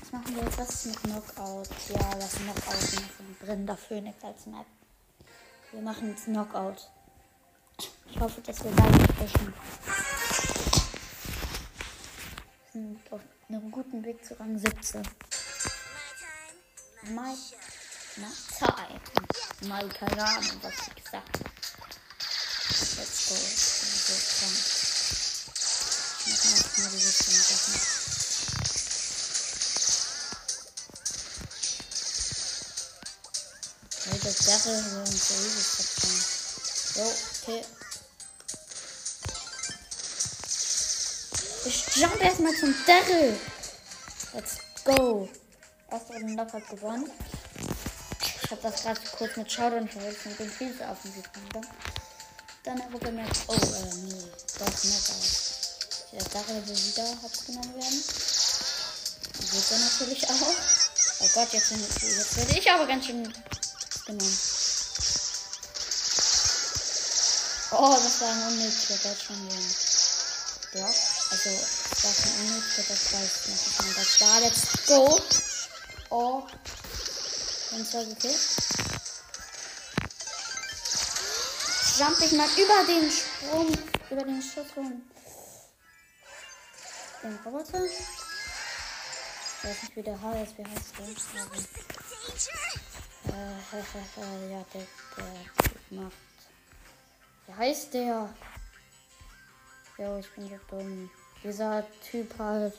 was 0.00 0.12
machen 0.12 0.36
wir 0.36 0.44
jetzt? 0.44 0.58
Was 0.58 0.68
ist 0.68 0.86
mit 0.86 1.02
Knockout? 1.04 1.68
Ja, 1.88 2.10
lass 2.18 2.34
Knockout 2.34 2.66
machen. 2.66 3.36
Brennender 3.40 3.76
Phönix 3.78 4.22
als 4.22 4.44
Map. 4.44 4.66
Wir 5.76 5.82
machen 5.82 6.08
jetzt 6.08 6.24
Knockout. 6.24 6.88
Ich 8.10 8.18
hoffe, 8.18 8.40
dass 8.40 8.64
wir 8.64 8.70
gleich 8.70 8.94
sprechen. 9.10 9.52
Wir 12.72 12.72
sind 12.72 13.12
auf 13.12 13.20
einem 13.50 13.70
guten 13.70 14.02
Weg 14.02 14.24
zu 14.24 14.40
Rang 14.40 14.58
17. 14.58 15.02
My, 17.02 17.34
my 18.16 18.32
time. 18.58 19.00
My, 19.68 19.86
keine 19.90 20.24
Ahnung, 20.24 20.60
was 20.62 20.72
ich 20.88 20.94
gesagt 21.04 21.40
habe. 21.40 21.50
Let's 22.96 23.28
go. 23.28 23.34
Ich 26.24 26.40
mach 26.52 26.78
mal 26.84 26.98
jetzt 26.98 27.28
mal 27.28 28.05
Hey, 34.66 34.72
das 35.04 35.28
Sache 35.28 35.94
so 36.92 37.00
Jo, 37.00 37.06
okay. 37.40 37.64
Ich 41.66 41.96
jump 41.96 42.20
erstmal 42.20 42.52
zum 42.56 42.74
Daryl. 42.84 43.38
Let's 44.34 44.56
go. 44.84 45.28
Erste 45.88 46.14
Runde 46.14 46.32
Knockout 46.32 46.68
gewonnen. 46.68 47.08
Ich 48.42 48.50
habe 48.50 48.62
das 48.62 48.82
gerade 48.82 49.00
kurz 49.16 49.36
mit 49.36 49.52
Showdown 49.52 49.88
verwechselt 49.88 50.26
und 50.26 50.38
bin 50.38 50.50
viel 50.50 50.76
zu 50.76 50.82
offensiv 50.82 51.30
gegangen. 51.32 51.66
Dann 52.64 52.82
habe 52.82 52.94
ich 52.96 53.00
gemerkt, 53.00 53.38
oh, 53.46 53.52
äh, 53.52 53.94
nee, 53.94 54.24
doch 54.58 54.66
Knockout. 54.66 55.46
Der 56.10 56.24
Daryl 56.24 56.66
will 56.66 56.76
wieder 56.76 57.22
hops 57.22 57.46
genommen 57.46 57.72
werden. 57.72 58.02
Wird 59.52 59.70
er 59.70 59.78
natürlich 59.78 60.28
auch. 60.28 60.54
Oh 61.20 61.28
Gott, 61.34 61.52
jetzt, 61.52 61.70
jetzt 61.70 62.36
werde 62.36 62.58
ich 62.58 62.68
aber 62.68 62.86
ganz 62.86 63.06
schön 63.06 63.22
genommen. 63.22 64.55
Oh, 67.72 67.96
das 68.00 68.20
war 68.20 68.28
ein 68.28 68.46
unnötiger 68.46 68.96
Deutschland. 68.96 69.52
Ja, 70.72 70.86
also, 70.86 71.50
das 71.90 72.04
war 72.04 72.32
ein 72.32 72.40
unnötiger, 72.46 72.84
das 72.88 73.12
weiß 73.12 73.30
ich 73.42 73.48
nicht. 73.50 73.98
Das 73.98 74.20
war, 74.20 74.40
let's 74.40 74.86
go. 74.86 75.20
Oh. 76.10 76.46
Und 77.72 77.86
zwar 77.88 78.04
gekillt. 78.04 78.38
Jump 81.98 82.20
ich 82.20 82.32
mal 82.32 82.48
über 82.56 82.84
den 82.86 83.10
Sprung, 83.10 83.72
über 84.10 84.22
den 84.22 84.42
Schuss 84.42 84.66
rum. 84.76 85.02
Den 87.22 87.38
Roboter. 87.44 87.84
Ich 87.84 87.98
weiß 89.64 89.82
nicht, 89.82 89.96
wie 89.96 90.02
der 90.02 90.20
heißt. 90.20 90.58
Wie 90.58 90.64
heißt 90.64 90.92
der? 90.98 91.04
Also, 93.72 93.98
äh, 94.20 94.52
ja, 94.52 94.64
der, 94.72 94.86
der 95.16 95.98
macht. 95.98 96.25
Wie 97.46 97.54
heißt 97.54 97.94
der? 97.94 98.28
Jo, 99.98 100.18
ich 100.18 100.30
bin 100.34 100.48
so 100.48 100.58
dumm. 100.68 101.10
Dieser 101.42 101.84
Typ 102.10 102.38
halt. 102.38 102.74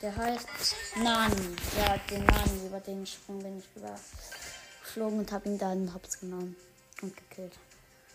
Der 0.00 0.14
heißt 0.14 0.48
Nani. 0.96 1.56
Ja, 1.78 1.96
den 2.10 2.24
Nani. 2.24 2.66
Über 2.66 2.80
den 2.80 3.06
Sprung 3.06 3.42
bin 3.42 3.58
ich 3.58 3.68
überflogen 3.74 5.20
und 5.20 5.32
habe 5.32 5.48
ihn 5.48 5.58
dann 5.58 5.92
hops 5.94 6.20
genommen 6.20 6.56
und 7.00 7.16
gekillt. 7.16 7.58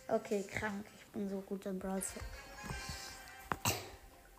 Okay, 0.07 0.43
krank. 0.43 0.85
Ich 0.99 1.05
bin 1.07 1.29
so 1.29 1.41
gut 1.41 1.65
im 1.65 1.79
Brawl 1.79 2.01
Stars. 2.01 2.23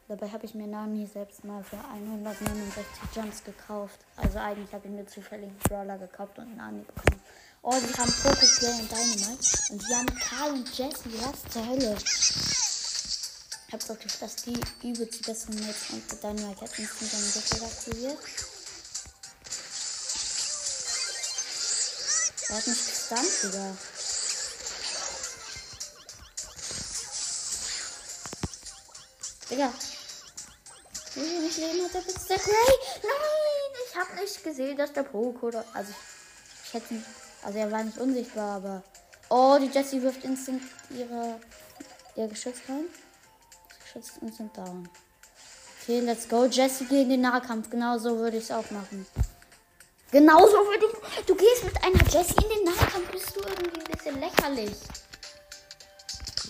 Dabei 0.09 0.31
habe 0.31 0.47
ich 0.47 0.55
mir 0.55 0.67
Nani 0.67 1.07
selbst 1.07 1.45
mal 1.45 1.63
für 1.63 1.77
169 1.77 3.15
Jumps 3.15 3.45
gekauft. 3.45 4.01
Also 4.17 4.39
eigentlich 4.39 4.73
habe 4.73 4.89
ich 4.89 4.95
mir 4.95 5.07
zufällig 5.07 5.51
einen 5.51 5.59
Brawler 5.59 5.99
gekauft 5.99 6.39
und 6.39 6.57
Nani 6.57 6.83
bekommen. 6.83 7.21
Oh, 7.63 7.75
die 7.81 7.99
haben 7.99 8.13
Poco, 8.23 8.47
Play 8.59 8.71
und 8.71 8.91
Dynamite. 8.91 9.59
Und 9.71 9.83
die 9.89 9.95
haben 9.95 10.19
Karl 10.19 10.53
und 10.53 10.79
Jesse. 10.79 11.03
Was 11.21 11.53
zur 11.53 11.67
Hölle? 11.67 11.97
Ich 13.67 13.75
hab 13.75 13.81
doch 13.81 13.99
gedacht, 13.99 14.23
dass 14.23 14.37
die 14.37 14.61
übelst 14.83 15.19
die 15.19 15.23
besseren 15.25 15.61
Mates 15.61 15.91
und 15.91 16.11
der 16.11 16.19
Dynamite 16.19 16.61
hat 16.63 16.79
instant 16.79 17.11
seinen 17.11 17.33
Gürtel 17.33 17.65
aktiviert. 17.65 18.19
Er 22.49 22.57
hat 22.57 22.67
mich 22.67 22.87
gestunt, 22.87 23.43
Digga. 23.43 23.77
Digga. 29.51 29.73
Wie 31.15 31.21
wenig 31.21 31.57
Leben 31.57 31.85
hat 31.85 31.95
der 31.95 32.03
jetzt 32.03 32.31
der 32.31 32.39
Gray? 32.39 32.75
Nein, 33.03 33.73
ich 33.87 33.97
hab 33.97 34.15
nicht 34.15 34.45
gesehen, 34.45 34.77
dass 34.79 34.93
der 34.93 35.03
Poco 35.03 35.49
oder. 35.49 35.65
Also, 35.75 35.93
ich 36.65 36.73
hätte. 36.73 37.03
Also, 37.43 37.59
er 37.59 37.71
war 37.71 37.85
nicht 37.85 37.99
unsichtbar, 37.99 38.57
aber. 38.57 38.83
Oh, 39.31 39.59
die 39.61 39.67
Jessie 39.67 40.03
wirft 40.03 40.25
instant 40.25 40.63
ihre. 40.91 41.39
ihr 42.17 42.29
Geschütz 42.29 42.59
rein. 42.69 42.87
Das 43.69 43.79
Geschütz 43.81 44.09
ist 44.17 44.23
instant 44.23 44.57
down. 44.57 44.89
Okay, 45.83 46.01
let's 46.01 46.29
go. 46.29 46.45
Jessie 46.47 46.85
gegen 46.87 47.11
den 47.11 47.21
Nahkampf. 47.23 47.71
Genau 47.71 47.99
so 47.99 48.19
würde 48.19 48.37
ich 48.37 48.45
es 48.45 48.51
auch 48.51 48.71
machen. 48.71 49.07
Genauso 50.11 50.57
würde 50.57 50.87
ich. 50.87 51.25
Du 51.27 51.35
gehst 51.35 51.65
mit 51.65 51.77
einer 51.83 52.03
Jessie 52.11 52.35
in 52.43 52.49
den 52.49 52.65
Nahkampf, 52.65 53.11
bist 53.11 53.37
du 53.37 53.41
irgendwie 53.41 53.81
ein 53.81 53.85
bisschen 53.85 54.21
lächerlich. 54.21 54.77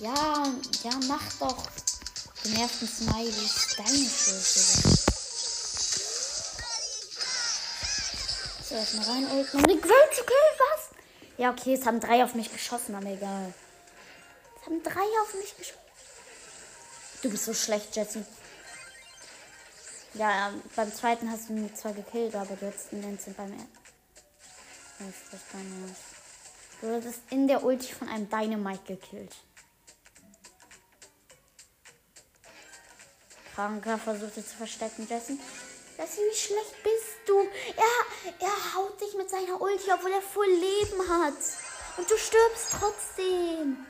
Ja, 0.01 0.45
ja, 0.85 0.91
mach 1.09 1.23
doch. 1.41 1.65
Genervten 2.45 2.87
Smileys. 2.87 3.77
Deine 3.77 3.89
Schuld, 3.91 4.99
So, 8.69 8.75
erstmal 8.75 9.07
rein. 9.07 9.27
Um 9.55 9.63
den 9.65 9.81
Grill 9.81 10.09
zu 10.13 10.23
killen, 10.25 10.57
was? 10.59 10.78
Ja, 11.39 11.53
okay, 11.53 11.75
es 11.75 11.87
haben 11.87 12.01
drei 12.01 12.25
auf 12.25 12.35
mich 12.35 12.53
geschossen, 12.53 12.97
aber 12.97 13.07
egal. 13.07 13.55
Es 14.61 14.67
haben 14.67 14.83
drei 14.83 15.07
auf 15.23 15.35
mich 15.35 15.57
geschossen. 15.57 15.79
Du 17.23 17.31
bist 17.31 17.45
so 17.45 17.55
schlecht, 17.55 17.95
Jessie. 17.95 18.25
Ja, 20.15 20.53
beim 20.75 20.93
zweiten 20.93 21.31
hast 21.31 21.49
du 21.49 21.53
mich 21.53 21.75
zwar 21.75 21.93
gekillt, 21.93 22.35
aber 22.35 22.57
du 22.57 22.67
hast 22.67 22.91
den 22.91 23.05
Instant 23.05 23.37
beim 23.37 23.53
ersten. 23.53 23.79
Du 26.81 26.89
wurdest 26.89 27.21
in 27.31 27.47
der 27.47 27.63
Ulti 27.63 27.93
von 27.93 28.09
einem 28.09 28.29
Dynamite 28.29 28.97
gekillt. 28.97 29.37
Kranker 33.55 33.99
versuchte 33.99 34.45
zu 34.45 34.57
verstecken, 34.57 35.07
Jesse. 35.09 35.39
Jesse, 35.99 36.21
wie 36.21 36.37
schlecht 36.37 36.81
bist 36.85 37.19
du? 37.27 37.41
Er, 37.77 38.47
er 38.47 38.75
haut 38.75 39.01
dich 39.01 39.15
mit 39.15 39.29
seiner 39.29 39.61
Ulti, 39.61 39.91
obwohl 39.93 40.13
er 40.13 40.23
voll 40.23 40.47
Leben 40.47 41.09
hat. 41.09 41.35
Und 41.97 42.09
du 42.09 42.17
stirbst 42.17 42.77
trotzdem. 42.79 43.85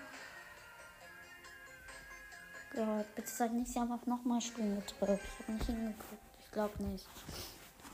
Gott, 2.74 3.14
bitte 3.14 3.28
sag 3.28 3.52
nicht, 3.52 3.70
sie 3.70 3.78
haben 3.78 3.92
auf 3.92 4.06
nochmal 4.06 4.40
Spielen 4.40 4.82
gedrückt. 4.86 5.22
Ich 5.22 5.46
habe 5.46 5.52
nicht 5.52 5.66
hingeguckt. 5.66 6.22
Ich 6.40 6.50
glaube 6.50 6.82
nicht. 6.82 7.06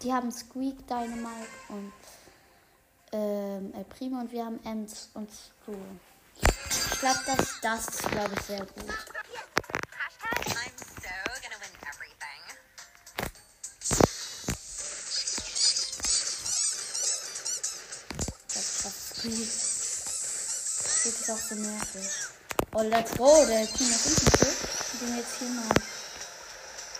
Die 0.02 0.12
haben 0.12 0.30
Squeak, 0.30 0.86
Dynamite 0.86 1.48
und 1.70 1.92
ähm, 3.10 3.72
El 3.74 3.84
Primo 3.84 4.20
und 4.20 4.30
wir 4.30 4.44
haben 4.44 4.60
Ems 4.64 5.10
und 5.14 5.28
Stu. 5.30 5.74
Ich 6.40 7.00
glaube, 7.00 7.20
das, 7.26 7.60
das 7.62 7.88
ist, 7.88 8.10
glaube 8.10 8.34
ich, 8.36 8.42
sehr 8.42 8.60
gut. 8.60 8.94
Squeak. 19.24 19.48
Das 21.04 21.06
ist 21.06 21.30
auch 21.30 21.38
so 21.38 21.54
nervig. 21.54 22.10
Oh, 22.74 22.82
let's 22.82 23.12
go. 23.16 23.46
Der 23.46 23.66
Team 23.66 23.88
ist 23.88 24.06
nicht 24.06 24.38
so. 24.38 24.46
Ich 24.92 25.00
bin 25.00 25.16
jetzt 25.16 25.38
hier 25.38 25.48
mal 25.48 25.68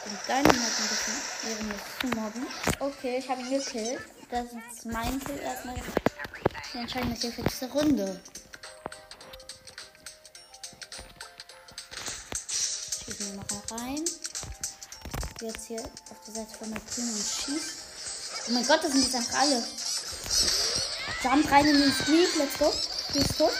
den 0.04 0.18
Dynamite 0.26 0.58
ein 0.58 0.88
bisschen 0.88 1.18
ehrenlos 1.50 1.80
zu 2.00 2.06
mobben. 2.06 2.46
Okay, 2.80 3.18
ich 3.18 3.28
habe 3.28 3.42
ihn 3.42 3.50
gekillt. 3.50 4.00
Das 4.30 4.46
ist 4.46 4.87
mein 4.87 5.22
Kill 5.22 5.38
erstmal. 5.38 5.76
Die 6.72 6.78
entscheidende 6.78 7.16
diese 7.20 7.70
Runde. 7.70 8.20
Schießen 13.04 13.26
wir 13.26 13.37
noch 13.37 13.70
rein. 13.70 14.04
Jetzt 15.40 15.66
hier 15.66 15.82
auf 15.82 16.20
der 16.26 16.34
Seite 16.34 16.58
von 16.58 16.70
der 16.70 16.87
Team 16.87 17.04
und 17.04 17.18
schießt. 17.18 17.76
Oh 18.48 18.52
mein 18.52 18.66
Gott, 18.66 18.82
das 18.82 18.92
sind 18.92 19.02
jetzt 19.02 19.14
einfach 19.14 19.40
alle. 19.40 19.62
Jump 21.24 21.50
rein 21.50 21.64
in 21.66 21.80
den 21.80 21.90
Squeak. 21.90 22.37
Let's 22.37 22.58
go. 22.58 22.70
Die 23.14 23.18
ist 23.18 23.38
tot. 23.38 23.50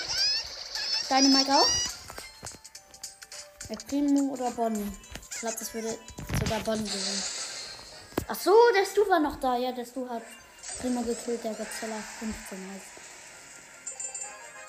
Dynamite 1.09 1.55
auch. 1.55 1.67
Der 3.71 3.77
Primo 3.77 4.35
oder 4.35 4.51
Bonnie? 4.51 4.93
Ich 5.31 5.41
glaube, 5.41 5.57
das 5.59 5.73
würde 5.73 5.99
sogar 6.43 6.61
Bonnie 6.61 6.85
gewinnen. 6.85 7.23
Ach 8.29 8.39
so, 8.39 8.53
der 8.75 8.85
Stu 8.85 9.09
war 9.09 9.19
noch 9.19 9.41
da. 9.41 9.57
Ja, 9.57 9.73
der 9.73 9.87
Stu 9.87 10.07
hat 10.07 10.23
Primo 10.79 11.01
gekillt, 11.01 11.43
der 11.43 11.55
Godzilla 11.55 11.97
15 12.19 12.59
heißt. 12.71 12.87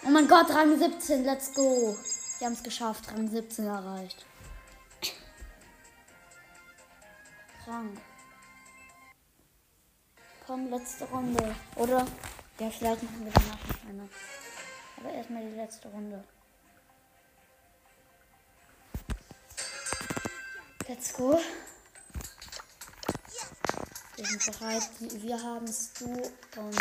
Oh 0.05 0.09
mein 0.11 0.29
Gott, 0.29 0.49
Rang 0.51 0.79
17, 0.79 1.25
let's 1.25 1.53
go. 1.53 1.97
Wir 2.39 2.47
haben 2.47 2.53
es 2.53 2.63
geschafft, 2.63 3.11
Rang 3.11 3.27
17 3.29 3.65
erreicht. 3.65 4.25
Rang. 7.67 7.97
Komm, 10.47 10.69
letzte 10.69 11.03
Runde. 11.05 11.55
Oder? 11.75 12.05
Ja, 12.57 12.69
vielleicht 12.69 13.03
machen 13.03 13.25
wir 13.25 13.33
danach 13.33 13.67
noch 13.67 13.89
eine. 13.89 14.09
Aber 14.97 15.11
erstmal 15.11 15.43
die 15.43 15.55
letzte 15.55 15.89
Runde. 15.89 16.23
Let's 20.87 21.13
go. 21.13 21.37
Wir 24.15 24.25
sind 24.25 24.45
bereit. 24.45 24.83
Wir 24.99 25.43
haben 25.43 25.67
Stu 25.67 26.05
und 26.05 26.77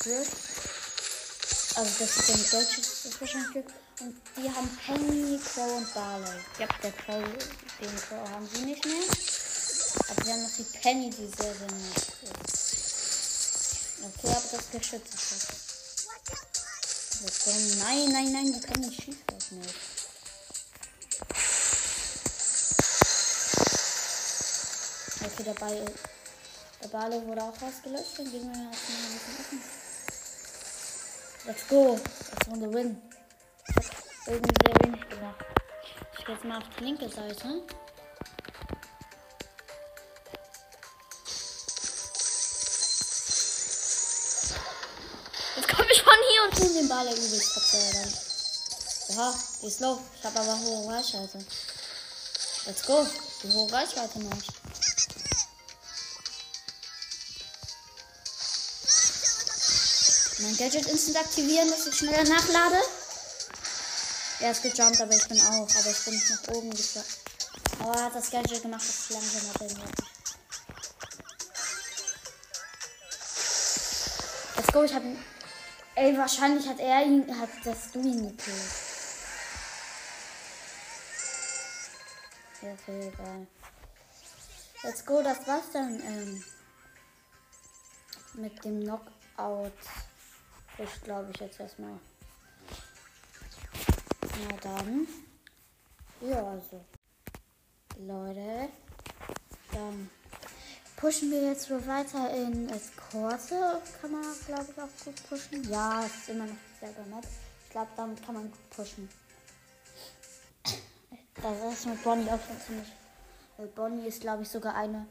Griff. 0.00 1.74
Also 1.76 1.90
das 2.00 2.16
ist 2.16 2.28
ja 2.28 2.34
eine 2.34 2.44
deutsche 2.44 2.80
das 2.80 3.20
wahrscheinlich. 3.20 3.66
Und 4.00 4.20
die 4.36 4.50
haben 4.50 4.78
Penny, 4.84 5.38
Crow 5.38 5.76
und 5.76 5.94
Barley. 5.94 6.40
Ja, 6.58 6.66
der 6.82 6.92
Crow, 6.92 7.22
den 7.80 7.96
Crow 7.96 8.30
haben 8.30 8.48
sie 8.48 8.64
nicht 8.64 8.84
mehr. 8.84 8.94
Aber 10.08 10.24
sie 10.24 10.32
haben 10.32 10.42
noch 10.42 10.56
die 10.56 10.78
Penny, 10.80 11.10
die 11.10 11.26
sehr, 11.26 11.54
sehr 11.54 11.70
nett 11.70 12.48
ist. 12.48 12.63
Okay, 14.06 14.28
aber 14.28 14.42
das 14.52 14.70
Geschütz 14.70 15.14
ist 15.14 15.48
das. 15.48 15.64
Nein, 17.78 18.12
nein, 18.12 18.32
nein, 18.32 18.52
die 18.52 18.60
Penny 18.60 18.92
schießt 18.92 19.24
das 19.28 19.50
nicht. 19.52 19.74
Okay, 25.24 25.42
der 25.42 25.54
Ball, 25.54 25.86
der 26.82 26.88
Bale 26.88 27.26
wurde 27.26 27.42
auch 27.42 27.62
ausgelöscht. 27.62 28.18
Dann 28.18 28.30
gehen 28.30 28.52
wir 28.52 28.70
erstmal 28.70 28.98
ein 28.98 29.12
bisschen 29.14 29.38
offen. 29.40 29.62
Let's 31.46 31.66
go. 31.68 31.98
Let's 32.30 32.48
on 32.48 32.60
the 32.60 32.70
win. 32.74 33.00
Irgendwie 34.26 34.54
sehr 34.66 34.74
wenig 34.84 35.08
gemacht. 35.08 35.44
Ich 36.18 36.24
gehe 36.26 36.34
jetzt 36.34 36.44
mal 36.44 36.58
auf 36.58 36.68
die 36.78 36.84
linke 36.84 37.08
Seite. 37.08 37.62
Übelst 47.12 47.52
verzögern. 47.52 48.12
Ja, 49.08 49.34
die 49.60 49.66
ist 49.66 49.80
low. 49.80 50.00
Ich 50.18 50.24
habe 50.24 50.40
aber 50.40 50.58
hohe 50.58 50.92
Reichweite. 50.92 51.44
Let's 52.66 52.82
go. 52.86 53.06
Die 53.42 53.52
hohe 53.52 53.70
Reichweite 53.70 54.18
noch. 54.20 54.38
Mein 60.38 60.56
Gadget 60.56 60.86
instant 60.86 61.16
aktivieren, 61.18 61.70
dass 61.70 61.86
ich 61.86 61.96
schneller 61.96 62.24
nachlade. 62.24 62.80
Er 64.40 64.50
ist 64.50 64.62
gejumpt, 64.62 65.00
aber 65.00 65.14
ich 65.14 65.28
bin 65.28 65.40
auch. 65.40 65.68
Aber 65.68 65.90
ich 65.90 66.04
bin 66.04 66.22
nach 66.28 66.54
oben 66.54 66.70
geflogen. 66.70 67.10
Aber 67.80 67.94
er 67.94 68.04
hat 68.04 68.14
das 68.14 68.30
Gadget 68.30 68.62
gemacht, 68.62 68.82
dass 68.82 69.04
ich 69.04 69.10
langsamer 69.10 69.52
bin. 69.58 69.76
Let's 74.56 74.72
go, 74.72 74.82
ich 74.82 74.94
hab 74.94 75.02
ihn. 75.02 75.33
Ey, 75.96 76.18
wahrscheinlich 76.18 76.68
hat 76.68 76.80
er 76.80 77.04
ihn. 77.04 77.40
Hat 77.40 77.50
das 77.64 77.92
du 77.92 78.00
ihn 78.00 78.28
gekillt. 78.28 78.84
Ja, 82.62 82.72
okay, 82.72 83.12
egal. 83.12 83.46
Let's 84.82 85.06
go, 85.06 85.22
das 85.22 85.46
war's 85.46 85.70
dann 85.72 86.00
ähm, 86.00 86.44
mit 88.34 88.64
dem 88.64 88.80
Knockout. 88.80 89.72
Ich 90.78 91.02
glaube 91.02 91.30
ich 91.32 91.40
jetzt 91.40 91.60
erstmal. 91.60 91.98
Na 94.20 94.56
dann. 94.62 95.06
Ja, 96.20 96.44
also. 96.44 96.84
Leute. 97.98 98.68
Dann 99.72 100.10
Pushen 100.96 101.30
wir 101.30 101.42
jetzt 101.42 101.68
so 101.68 101.86
weiter 101.86 102.30
in 102.30 102.68
Eskorte. 102.70 103.80
Kann 104.00 104.12
man, 104.12 104.22
glaube 104.46 104.66
ich, 104.70 104.82
auch 104.82 105.04
gut 105.04 105.28
pushen. 105.28 105.70
Ja, 105.70 106.04
ist 106.04 106.28
immer 106.28 106.46
noch 106.46 106.54
selber 106.80 107.02
nett. 107.14 107.26
Ich 107.64 107.70
glaube, 107.70 107.88
damit 107.96 108.24
kann 108.24 108.34
man 108.34 108.50
gut 108.50 108.70
pushen. 108.70 109.08
Das 111.42 111.74
ist 111.74 111.86
mit 111.86 112.02
Bonnie 112.02 112.28
auch 112.30 112.38
schon 112.46 112.60
ziemlich. 112.64 112.92
Bonnie 113.74 114.06
ist, 114.06 114.20
glaube 114.20 114.44
ich, 114.44 114.48
sogar 114.48 114.74
eine 114.74 115.06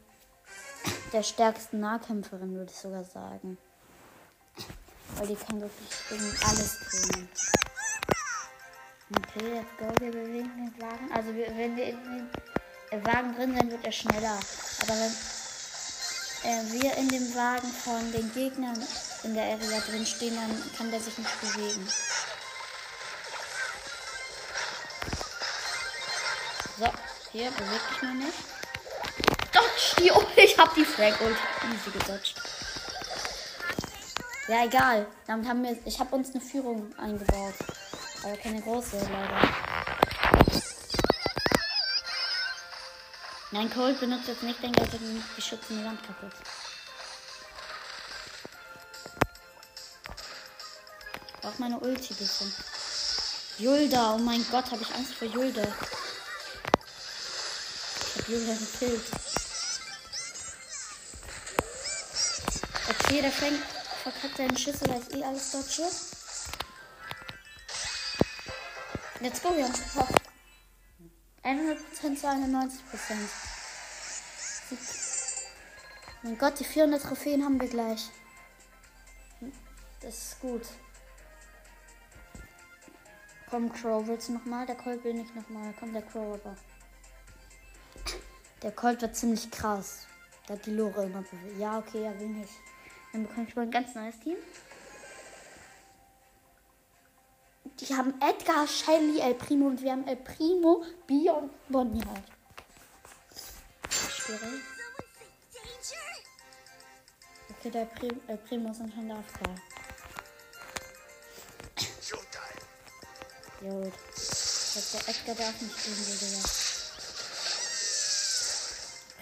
der 1.12 1.24
stärksten 1.24 1.80
Nahkämpferinnen, 1.80 2.56
würde 2.56 2.72
ich 2.72 2.78
sogar 2.78 3.04
sagen. 3.04 3.58
Weil 5.16 5.28
die 5.28 5.36
kann 5.36 5.62
wirklich 5.62 5.90
gegen 6.10 6.36
alles 6.48 6.80
kriegen. 6.80 7.30
Okay, 9.16 9.54
let's 9.54 9.78
go. 9.78 9.86
Wir 10.00 10.12
bewegen 10.12 10.50
den 10.58 10.82
Wagen. 10.82 11.12
Also 11.12 11.30
wenn 11.36 11.76
wir 11.76 11.86
in 11.86 12.30
den 12.92 13.06
Wagen 13.06 13.36
drin 13.36 13.56
sind, 13.56 13.72
wird 13.72 13.86
er 13.86 13.92
schneller. 13.92 14.40
Aber 14.82 14.94
wenn 14.94 15.12
äh, 16.44 16.72
wir 16.72 16.96
in 16.98 17.10
dem 17.10 17.36
Wagen 17.36 17.68
von 17.68 18.12
den 18.12 18.32
Gegnern 18.34 18.78
in 19.24 19.34
der 19.34 19.44
Area 19.46 19.80
drin 19.82 20.06
stehen, 20.06 20.36
dann 20.36 20.72
kann 20.78 20.92
der 20.92 21.00
sich 21.00 21.18
nicht 21.18 21.42
bewegen. 21.42 21.88
So, 26.78 26.86
hier 27.32 27.52
bewegt 27.52 27.92
dich 27.92 28.02
mal 28.02 28.16
nicht. 28.16 28.34
Dodge 29.52 29.96
die 30.00 30.12
Ult. 30.12 30.28
Ich 30.36 30.58
hab 30.58 30.76
die 30.76 30.84
Frag 30.86 31.20
Ult 31.22 31.38
easy 31.72 31.92
gedodged. 31.92 32.36
Ja, 34.48 34.66
egal. 34.66 35.06
Damit 35.26 35.48
haben 35.48 35.64
wir. 35.64 35.78
Ich 35.86 36.00
habe 36.00 36.16
uns 36.16 36.32
eine 36.32 36.42
Führung 36.42 36.94
eingebaut. 36.98 37.54
Aber 38.24 38.36
keine 38.38 38.62
große, 38.62 38.98
leider. 38.98 39.63
Nein, 43.54 43.70
Cold 43.70 44.00
benutzt 44.00 44.28
jetzt 44.28 44.42
nicht 44.42 44.64
den 44.64 44.72
ganzen 44.72 45.24
geschützten 45.36 45.84
Land 45.84 46.00
kaputt. 46.08 46.32
Ich 51.28 51.40
brauche 51.40 51.62
meine 51.62 51.80
Ulti 51.80 52.16
bitte. 52.16 52.52
Julda, 53.60 54.16
oh 54.16 54.18
mein 54.18 54.44
Gott, 54.50 54.72
habe 54.72 54.82
ich 54.82 54.96
Angst 54.96 55.14
vor 55.14 55.28
Julda. 55.28 55.62
Ich 58.02 58.24
habe 58.24 58.32
Julda 58.32 58.54
gekillt. 58.56 59.04
Okay, 62.90 63.22
der 63.22 63.32
Frank 63.32 63.60
verkackt 64.02 64.38
seine 64.38 64.58
Schüsse, 64.58 64.90
weil 64.90 65.00
ich 65.08 65.16
eh 65.16 65.24
alles 65.24 65.52
dodge. 65.52 65.88
Let's 69.20 69.44
go, 69.44 69.56
wir 69.56 69.66
haben 69.66 69.74
es 69.74 69.84
geschafft. 69.84 70.23
100% 71.44 72.16
zu 72.16 72.28
91%. 72.28 72.80
Mein 76.24 76.38
Gott, 76.38 76.60
die 76.60 76.64
400 76.64 77.04
Trophäen 77.04 77.44
haben 77.44 77.60
wir 77.60 77.68
gleich. 77.68 78.10
Das 80.02 80.18
ist 80.18 80.40
gut. 80.40 80.62
Komm, 83.50 83.72
Crow, 83.72 84.08
willst 84.08 84.30
du 84.30 84.34
nochmal? 84.34 84.66
Der 84.66 84.76
Colt 84.76 85.04
will 85.04 85.14
nicht 85.14 85.36
nochmal. 85.36 85.74
Komm, 85.80 85.94
der 85.94 86.02
Crow 86.02 86.34
aber. 86.34 86.56
Der 88.62 88.72
Colt 88.72 89.02
wird 89.02 89.16
ziemlich 89.16 89.52
krass. 89.52 90.08
Da 90.48 90.56
hat 90.56 90.66
die 90.66 90.72
Lore 90.72 91.06
immer 91.06 91.22
bewegt. 91.22 91.60
Ja, 91.60 91.78
okay, 91.78 92.04
er 92.04 92.20
will 92.20 92.30
nicht. 92.30 92.54
Dann 93.12 93.28
bekomme 93.28 93.46
ich 93.48 93.56
mal 93.56 93.64
ein 93.64 93.72
ganz 93.72 93.94
neues 93.94 94.20
Team. 94.20 94.38
Die 97.80 97.96
haben 97.96 98.14
Edgar, 98.22 98.68
Shelly, 98.68 99.20
El 99.20 99.36
Primo 99.36 99.68
und 99.68 99.82
wir 99.82 99.92
haben 99.92 100.08
El 100.08 100.18
Primo, 100.18 100.84
Bi 101.08 101.30
und 101.30 101.52
Bonnie 101.70 102.04
halt. 102.06 102.24
Okay, 107.50 107.72
der 107.72 107.86
Prim 107.86 108.22
El 108.28 108.38
Primo 108.38 108.72
ist 108.72 108.82
anscheinend 108.82 109.12
AFK. 109.14 109.40
Gut. 113.60 113.94
Ich 114.16 114.92
glaub, 114.92 115.06
der 115.06 115.16
Edgar 115.16 115.36
darf 115.36 115.62
nicht 115.62 115.84
gegen 115.84 116.06
die 116.06 116.18
Digga. 116.20 116.44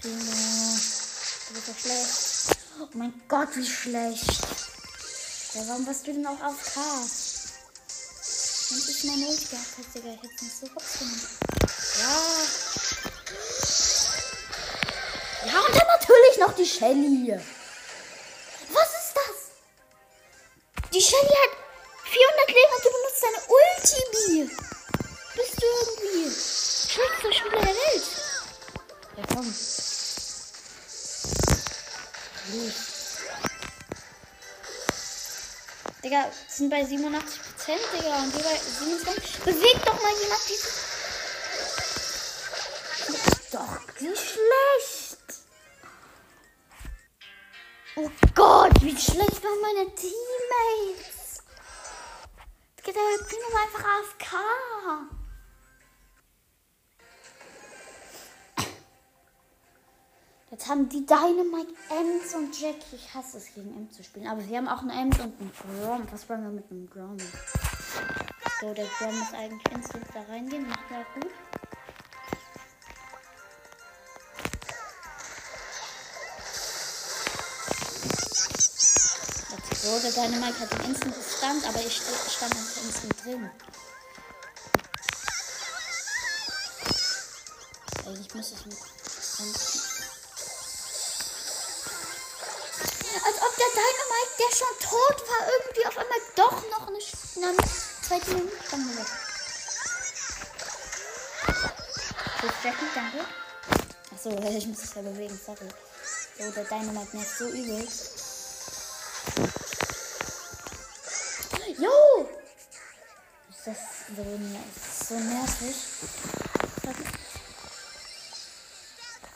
Primo. 0.02 0.32
Du 1.48 1.54
bist 1.54 1.68
doch 1.68 1.78
schlecht. 1.78 2.58
Oh 2.80 2.88
mein 2.94 3.14
Gott, 3.28 3.56
wie 3.56 3.68
schlecht. 3.68 4.42
Ja, 5.54 5.68
warum 5.68 5.86
warst 5.86 6.08
du 6.08 6.14
denn 6.14 6.26
auch 6.26 6.40
AFK? 6.40 6.80
Wenn 8.72 8.80
ich 8.80 9.04
meine 9.04 9.28
Ult 9.28 9.50
gehabt 9.50 9.78
hätte, 9.78 10.00
Digga, 10.00 10.14
ich 10.14 10.22
hätte 10.24 10.46
nicht 10.46 10.58
so 10.58 10.66
rausgenommen. 10.68 11.28
Ja. 12.00 12.16
Ja, 15.46 15.60
und 15.60 15.76
dann 15.76 15.88
natürlich 15.88 16.38
noch 16.40 16.54
die 16.56 16.66
Shelly. 16.66 17.38
Was 18.70 18.90
ist 18.90 19.14
das? 19.14 19.36
Die 20.94 21.02
Shelly 21.02 21.28
hat 21.28 21.52
400 22.06 22.48
Leben 22.48 22.74
und 22.78 22.86
du 22.86 22.90
benutzt 22.92 23.24
deine 23.24 23.42
Ulti. 23.52 24.02
Bist 25.36 25.56
du 25.62 25.66
irgendwie 25.66 26.32
schlechtester 26.32 27.34
Spieler 27.34 27.60
der 27.60 27.76
Welt? 27.76 28.06
Ja, 29.18 29.24
komm. 29.34 29.48
Los. 32.54 32.76
Digga, 36.04 36.32
sind 36.48 36.70
bei 36.70 36.84
87 36.84 37.42
Prozent, 37.42 37.51
Digga. 37.78 38.24
Und 38.24 38.34
bei 38.34 38.58
27. 38.58 39.40
Bewegt 39.44 39.88
doch 39.88 40.02
mal 40.02 40.14
jemand 40.22 40.42
diese. 40.50 40.70
Doch, 43.52 43.82
wie 44.00 44.16
schlecht. 44.16 45.18
Oh 47.96 48.10
Gott, 48.36 48.82
wie 48.82 48.98
schlecht 48.98 49.44
waren 49.44 49.62
meine 49.62 49.94
Teammates. 49.96 51.44
Digga, 52.86 52.92
der 52.94 53.26
Primo 53.26 53.58
einfach 53.64 53.84
AFK. 53.84 55.21
Jetzt 60.52 60.68
haben 60.68 60.90
die 60.90 61.06
Dynamite, 61.06 61.74
Ems 61.90 62.36
und 62.36 62.60
Jackie. 62.60 62.98
Ich 62.98 63.14
hasse 63.14 63.38
es, 63.38 63.54
gegen 63.56 63.74
Ems 63.74 63.96
zu 63.96 64.04
spielen. 64.04 64.28
Aber 64.28 64.42
sie 64.42 64.58
haben 64.58 64.68
auch 64.68 64.82
einen 64.82 64.90
Ems 64.90 65.18
und 65.20 65.34
einen 65.40 65.52
Grom. 65.58 66.06
Was 66.12 66.28
wollen 66.28 66.44
wir 66.44 66.50
mit 66.50 66.70
einem 66.70 66.90
Grom? 66.90 67.18
So, 68.60 68.74
der 68.74 68.86
Grom 68.98 69.18
muss 69.18 69.34
eigentlich 69.34 69.74
instant 69.74 70.06
da 70.14 70.20
reingehen. 70.24 70.68
Macht 70.68 70.92
er 70.92 71.06
gut. 71.14 71.32
Let's 79.52 79.84
go. 79.84 80.00
Der 80.04 80.12
Dynamite 80.12 80.60
hat 80.60 80.74
den 80.74 80.90
Instant 80.92 81.16
gestunt, 81.16 81.66
aber 81.66 81.80
ich 81.80 81.96
stand 81.96 82.52
einfach 82.52 82.84
instant 82.84 83.16
drin. 83.24 83.50
Eigentlich 88.06 88.36
muss 88.36 88.52
ich 88.52 88.66
mit. 88.66 89.81
Der 94.42 94.56
schon 94.56 94.76
tot 94.80 95.28
war, 95.28 95.48
irgendwie 95.48 95.86
auf 95.86 95.98
einmal 95.98 96.20
doch 96.36 96.70
noch 96.72 96.88
eine, 96.88 96.98
eine 97.48 97.58
zweite 98.02 98.32
Minute 98.32 98.58
stange 98.66 98.98
weg. 98.98 99.08
Jackie, 102.64 102.86
danke. 102.96 103.26
Achso, 104.14 104.30
ich 104.58 104.68
muss 104.68 104.84
es 104.84 104.94
ja 104.96 105.02
bewegen, 105.02 105.40
sorry. 105.46 105.68
So, 106.38 106.52
der 106.52 106.64
Dynamite 106.64 107.16
nervt 107.16 107.38
so 107.38 107.48
übel. 107.50 107.88
Jo! 111.78 112.30
Ist 113.50 113.68
das 113.68 113.78
so, 114.16 114.24
so 115.08 115.20
nervig? 115.20 115.76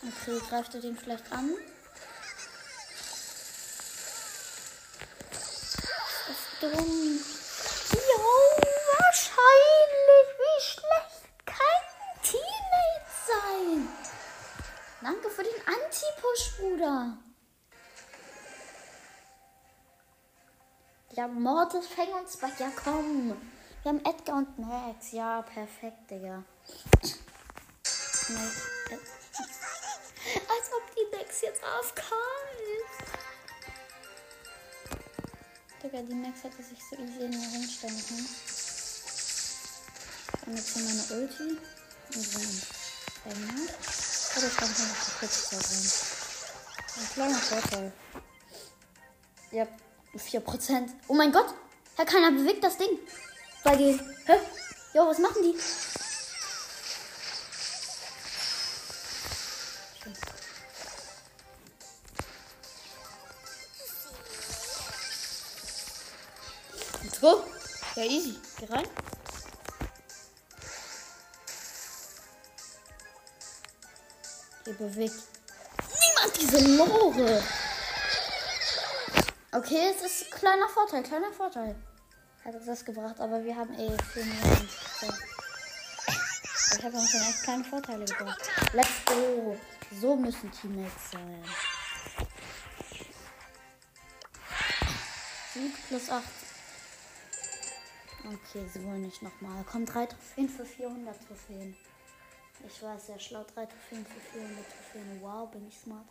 Okay, 0.01 0.41
greift 0.49 0.73
er 0.75 0.81
den 0.81 0.97
vielleicht 0.97 1.31
an? 1.31 1.51
Drum. 6.69 7.19
Jo, 7.91 8.25
wahrscheinlich. 8.97 10.27
Wie 10.39 10.61
schlecht 10.61 11.23
kann 11.45 11.83
Teammate 12.23 13.09
sein? 13.27 13.89
Danke 15.01 15.29
für 15.29 15.43
den 15.43 15.61
Anti-Push, 15.65 16.57
Bruder. 16.57 17.17
Ja, 21.11 21.27
Mortis, 21.27 21.87
Fang 21.87 22.11
und 22.19 22.29
Spike. 22.29 22.55
Ja, 22.59 22.71
komm. 22.83 23.37
Wir 23.83 23.89
haben 23.89 24.03
Edgar 24.03 24.37
und 24.37 24.59
Max. 24.59 25.11
Ja, 25.11 25.43
perfekt, 25.43 26.09
Digga. 26.09 26.43
Als 30.35 30.71
ob 30.73 30.95
die 30.95 31.15
Max 31.15 31.41
jetzt 31.41 31.63
AFK 31.63 32.01
Digga, 35.85 36.01
die 36.01 36.15
Max 36.15 36.43
hätte 36.43 36.63
sich 36.63 36.79
so 36.89 36.95
easy 36.95 37.25
in 37.25 37.29
mir 37.29 37.47
hinstellen 37.47 38.03
können. 38.07 38.27
Ich 40.33 40.41
habe 40.41 40.55
jetzt 40.55 40.73
hier 40.73 40.83
meine 40.83 41.03
Ulti. 41.21 41.59
Und 42.15 42.23
so 42.23 42.39
ein 42.39 42.61
Fänger. 43.23 43.53
Oder 44.35 44.47
ich 44.47 44.57
kann 44.57 44.69
noch 44.69 44.77
die 45.05 45.11
Kurzzeit 45.19 45.63
rein. 45.69 45.91
Ein 46.97 47.09
kleiner 47.13 47.35
Vorteil. 47.35 47.93
Ja, 49.51 49.67
4%. 50.15 50.89
Oh 51.07 51.13
mein 51.13 51.31
Gott! 51.31 51.53
Herr 51.97 52.05
keiner 52.05 52.31
bewegt 52.31 52.63
das 52.63 52.77
Ding. 52.77 52.97
Bei 53.63 53.75
denen. 53.75 53.99
Hä? 54.25 54.39
Jo, 54.95 55.05
was 55.05 55.19
machen 55.19 55.43
die? 55.43 55.55
Rein. 68.75 68.87
Hier 74.65 74.73
bewegt 74.73 75.15
niemand 75.79 76.37
diese 76.37 76.75
Lore. 76.75 77.43
Okay, 79.51 79.93
es 79.95 80.01
ist 80.03 80.25
ein 80.25 80.39
kleiner 80.39 80.67
Vorteil, 80.67 81.03
kleiner 81.03 81.31
Vorteil. 81.31 81.75
Hat 82.43 82.55
uns 82.55 82.65
das 82.65 82.83
gebracht, 82.83 83.19
aber 83.19 83.43
wir 83.43 83.55
haben 83.55 83.73
eh 83.73 83.97
4 84.13 84.25
Millionen. 84.25 84.69
Ich 86.77 86.83
habe 86.83 86.97
uns 86.97 87.09
schon 87.09 87.21
echt 87.21 87.43
kleine 87.43 87.63
Vorteile 87.63 88.05
gebracht. 88.05 88.41
Let's 88.73 89.05
go. 89.05 89.57
So 89.99 90.15
müssen 90.15 90.51
Teammates 90.51 91.11
sein. 91.11 91.43
7 95.53 95.73
plus 95.87 96.09
8. 96.09 96.23
Okay, 98.25 98.65
sie 98.73 98.83
wollen 98.83 99.03
nicht 99.03 99.21
nochmal. 99.21 99.63
Komm, 99.71 99.85
3 99.85 100.07
Trophäen 100.07 100.49
für 100.49 100.65
400 100.65 101.15
Trophäen. 101.27 101.75
Ich 102.67 102.81
weiß, 102.81 103.07
sehr 103.07 103.19
schlau. 103.19 103.45
3 103.53 103.65
Trophäen 103.67 104.05
für 104.05 104.19
400 104.39 104.65
Trophäen. 104.65 105.21
Wow, 105.21 105.51
bin 105.51 105.67
ich 105.67 105.77
smart. 105.77 106.07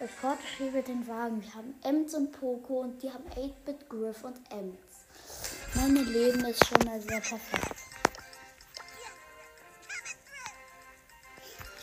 Ich 0.00 0.10
fortschiebe 0.12 0.80
den 0.82 1.08
Wagen. 1.08 1.42
Wir 1.42 1.54
haben 1.54 1.74
Ems 1.82 2.14
und 2.14 2.30
Poco 2.30 2.82
und 2.82 3.02
die 3.02 3.10
haben 3.10 3.28
8-Bit 3.30 3.88
Griff 3.88 4.22
und 4.22 4.38
Ems. 4.52 4.78
Mein 5.74 5.96
Leben 5.96 6.44
ist 6.44 6.64
schon 6.64 6.86
mal 6.86 7.00
sehr 7.00 7.20
perfekt. 7.20 7.87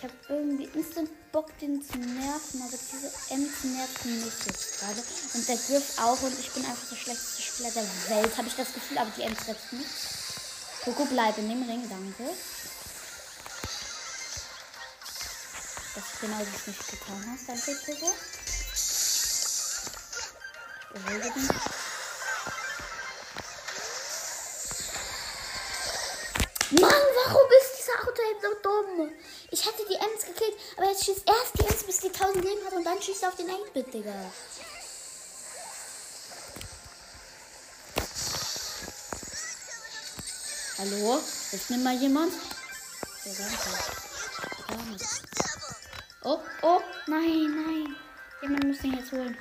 Habe 0.05 0.13
irgendwie 0.29 0.69
instant 0.77 1.09
Bock, 1.31 1.57
den 1.59 1.81
zu 1.81 1.97
nerven, 1.97 2.61
aber 2.61 2.77
diese 2.77 3.07
Ems 3.33 3.63
nerven 3.63 4.23
mich 4.23 4.45
jetzt 4.45 4.79
gerade. 4.79 5.03
Und 5.33 5.47
der 5.47 5.57
Griff 5.57 5.99
auch 5.99 6.21
und 6.21 6.39
ich 6.39 6.51
bin 6.51 6.65
einfach 6.65 6.87
der 6.89 6.95
schlechteste 6.95 7.41
Spieler 7.41 7.71
der 7.71 7.83
Welt, 8.09 8.37
habe 8.37 8.47
ich 8.47 8.55
das 8.55 8.73
Gefühl, 8.73 8.97
aber 8.97 9.11
die 9.17 9.23
Ems 9.23 9.45
selbst 9.45 9.73
nicht. 9.73 9.89
Poco, 10.83 11.05
bleib 11.05 11.37
in 11.37 11.49
dem 11.49 11.63
Ring, 11.63 11.89
danke. 11.89 12.33
dass 15.95 16.03
du 16.19 16.27
genau 16.27 16.39
das 16.39 16.67
nicht 16.67 16.87
getan 16.91 17.25
hast. 17.31 17.47
Danke, 17.47 17.71
Pogo. 17.85 18.13
Beruhige 20.93 21.31
dich. 21.31 21.49
Mann, 26.81 27.03
warum 27.23 27.47
ist 27.61 27.79
dieser 27.79 27.97
Auto 28.01 28.21
so 28.41 28.51
dumm? 28.61 29.11
Ich 29.51 29.65
hätte 29.65 29.85
die 29.87 29.95
Ems 29.95 30.25
gekillt, 30.25 30.55
aber 30.75 30.89
jetzt 30.89 31.05
schießt 31.05 31.23
erst 31.25 31.59
die 31.59 31.65
Ems, 31.65 31.83
bis 31.83 31.99
die 31.99 32.07
1000 32.07 32.43
Leben 32.43 32.65
hat 32.65 32.73
und 32.73 32.83
dann 32.83 33.01
schießt 33.01 33.23
er 33.23 33.29
auf 33.29 33.35
den 33.35 33.49
8-Bit, 33.49 33.93
Digga. 33.93 34.13
Hallo? 40.77 41.21
Ist 41.51 41.69
mir 41.69 41.77
mal 41.77 41.95
jemand? 41.95 42.33
Oh, 46.23 46.39
oh, 46.63 46.81
nein, 47.07 47.65
nein. 47.65 47.95
Jemand 48.41 48.63
muss 48.65 48.79
den 48.79 48.97
jetzt 48.97 49.11
holen. 49.11 49.37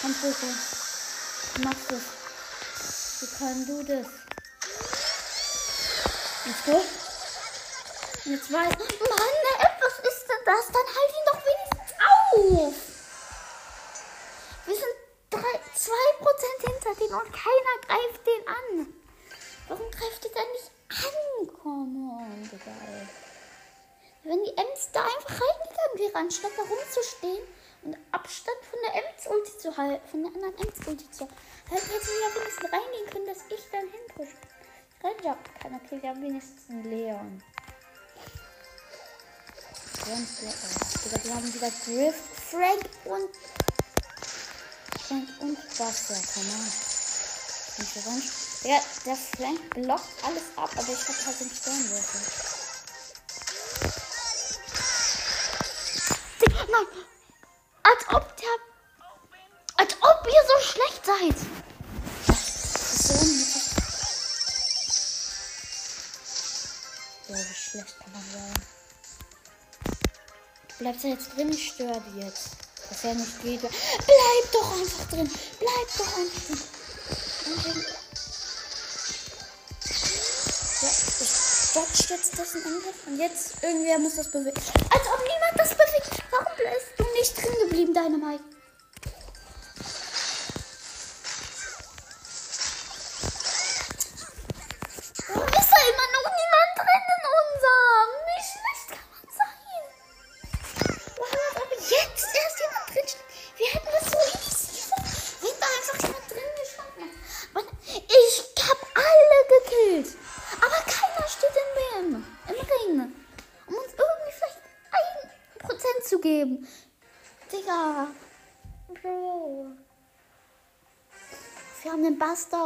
Komm, 0.00 0.14
Poco. 0.14 0.46
Du 1.54 1.62
machst 1.62 1.92
es. 1.92 3.20
Wie 3.20 3.38
kann 3.38 3.66
du 3.66 3.82
das? 3.82 4.06
Let's 6.46 6.64
go. 6.64 7.03
Jetzt 8.26 8.50
weiß. 8.50 8.70
Mann, 8.70 9.34
was 9.80 9.98
ist 9.98 10.26
denn 10.28 10.44
das? 10.46 10.66
Dann 10.68 10.88
halt 10.96 11.10
ihn 11.12 11.26
doch 11.26 11.40
wenigstens 11.44 11.92
auf. 12.00 12.74
Wir 14.64 14.74
sind 14.74 14.94
3, 15.28 15.40
2% 15.40 15.42
hinter 16.72 16.94
denen 17.00 17.14
und 17.20 17.30
keiner 17.32 17.74
greift 17.86 18.26
den 18.26 18.48
an. 18.48 18.94
Warum 19.68 19.90
greift 19.90 20.24
ihr 20.24 20.30
denn 20.30 20.52
nicht 20.52 20.70
an? 20.88 21.48
Come 21.60 22.12
on, 22.16 22.48
Digga. 22.50 22.72
Wenn 24.22 24.42
die 24.42 24.56
Ems 24.56 24.88
da 24.92 25.02
einfach 25.04 25.28
reingegangen 25.28 25.98
wäre, 25.98 26.14
anstatt 26.14 26.52
da 26.56 26.62
rumzustehen 26.62 27.46
und 27.82 27.98
Abstand 28.10 28.56
von 28.70 28.78
der 28.86 29.04
Ems-Ulti 29.04 29.58
zu 29.58 29.76
halten, 29.76 30.08
von 30.08 30.22
der 30.22 30.32
anderen 30.32 30.66
Ems-Ulti 30.66 31.10
zu 31.10 31.24
halten, 31.24 31.36
hätte 31.68 32.06
sie 32.06 32.22
ja 32.22 32.40
wenigstens 32.40 32.72
reingehen 32.72 33.10
können, 33.10 33.26
dass 33.26 33.44
ich 33.50 33.70
dann 33.70 33.86
hinpushe. 33.90 34.36
Ranger 35.02 35.36
kann, 35.60 35.74
okay, 35.74 36.00
wir 36.00 36.08
haben 36.08 36.22
wenigstens 36.22 36.70
einen 36.70 36.84
Leon. 36.84 37.42
Ganz 40.06 40.36
Digga, 41.02 41.24
wir 41.24 41.34
haben 41.34 41.54
wieder 41.54 41.70
Griff, 41.86 42.14
Frank 42.50 42.90
und 43.04 43.30
Frank 45.08 45.28
und 45.40 45.56
Buster, 45.56 46.20
komm 46.34 46.44
orange. 48.06 48.30
Ja, 48.64 48.80
der 49.06 49.16
Frank 49.16 49.70
blockt 49.70 50.24
alles 50.24 50.42
ab, 50.56 50.70
aber 50.76 50.92
ich 50.92 51.08
hab 51.08 51.26
halt 51.26 51.40
den 51.40 51.50
Sternwürfel. 51.50 52.20
Nein. 56.70 56.86
Als 57.82 58.08
ob 58.08 58.36
der. 58.36 58.56
Als 59.76 59.94
ob 60.02 60.26
ihr 60.26 60.44
so 60.48 60.58
schlecht 60.72 61.06
seid. 61.06 61.36
So 62.98 63.14
Ja, 67.28 67.38
wie 67.38 67.54
schlecht 67.54 67.98
kann 68.00 68.12
man 68.12 68.22
sein. 68.32 68.73
Du 70.76 70.84
bleibst 70.84 71.04
ja 71.04 71.10
jetzt 71.10 71.36
drin, 71.36 71.50
ich 71.50 71.68
störe 71.68 72.02
die 72.12 72.20
jetzt. 72.20 72.48
Das 72.88 73.02
ja 73.04 73.14
nicht 73.14 73.42
geht. 73.42 73.60
Bleib 73.60 74.52
doch 74.52 74.72
einfach 74.78 75.08
drin. 75.08 75.30
Bleib 75.60 75.96
doch 75.96 76.18
einfach 76.18 76.58
drin. 77.44 77.84
Ja, 80.82 80.88
ich 80.90 81.72
dodge 81.74 82.14
jetzt 82.14 82.38
das 82.38 82.54
in 82.56 82.64
Angriff. 82.64 83.06
Und 83.06 83.18
jetzt 83.18 83.62
irgendwer 83.62 83.98
muss 84.00 84.16
das 84.16 84.28
bewegen. 84.28 84.60
Als 84.90 85.06
ob 85.06 85.20
niemand 85.22 85.58
das 85.58 85.70
bewegt. 85.70 86.24
Warum 86.30 86.52
bist 86.56 86.98
du 86.98 87.04
nicht 87.18 87.36
drin 87.36 87.54
geblieben, 87.62 87.94
Dynamite? 87.94 88.42
Warum 88.42 88.53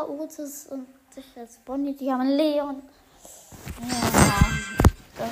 Otis 0.09 0.67
und 0.67 0.87
sicher 1.15 1.43
jetzt 1.43 1.65
Bonnie. 1.65 1.95
Die 1.95 2.11
haben 2.11 2.29
Leon. 2.29 2.83
Ja. 3.81 5.29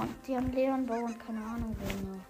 Und 0.00 0.26
die 0.26 0.36
haben 0.36 0.52
Leon, 0.52 0.86
Bo 0.86 0.94
und 0.94 1.18
keine 1.18 1.42
Ahnung 1.44 1.76
wen 1.80 2.12
noch. 2.12 2.24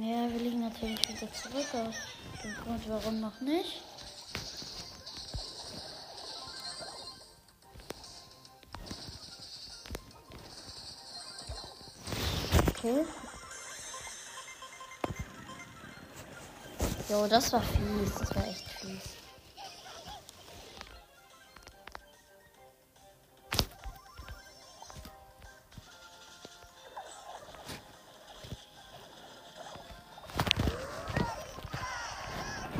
Ja, 0.00 0.30
wir 0.30 0.40
liegen 0.40 0.60
natürlich 0.60 1.06
wieder 1.08 1.32
zurück 1.32 1.66
aus 1.74 1.94
dem 2.42 2.54
Grund, 2.54 2.88
warum 2.88 3.20
noch 3.20 3.40
nicht. 3.40 3.82
Okay. 12.70 13.04
Jo, 17.12 17.26
das 17.26 17.52
war 17.52 17.60
fies. 17.60 18.14
Das 18.18 18.34
war 18.34 18.42
echt 18.46 18.66
fies. 18.70 19.02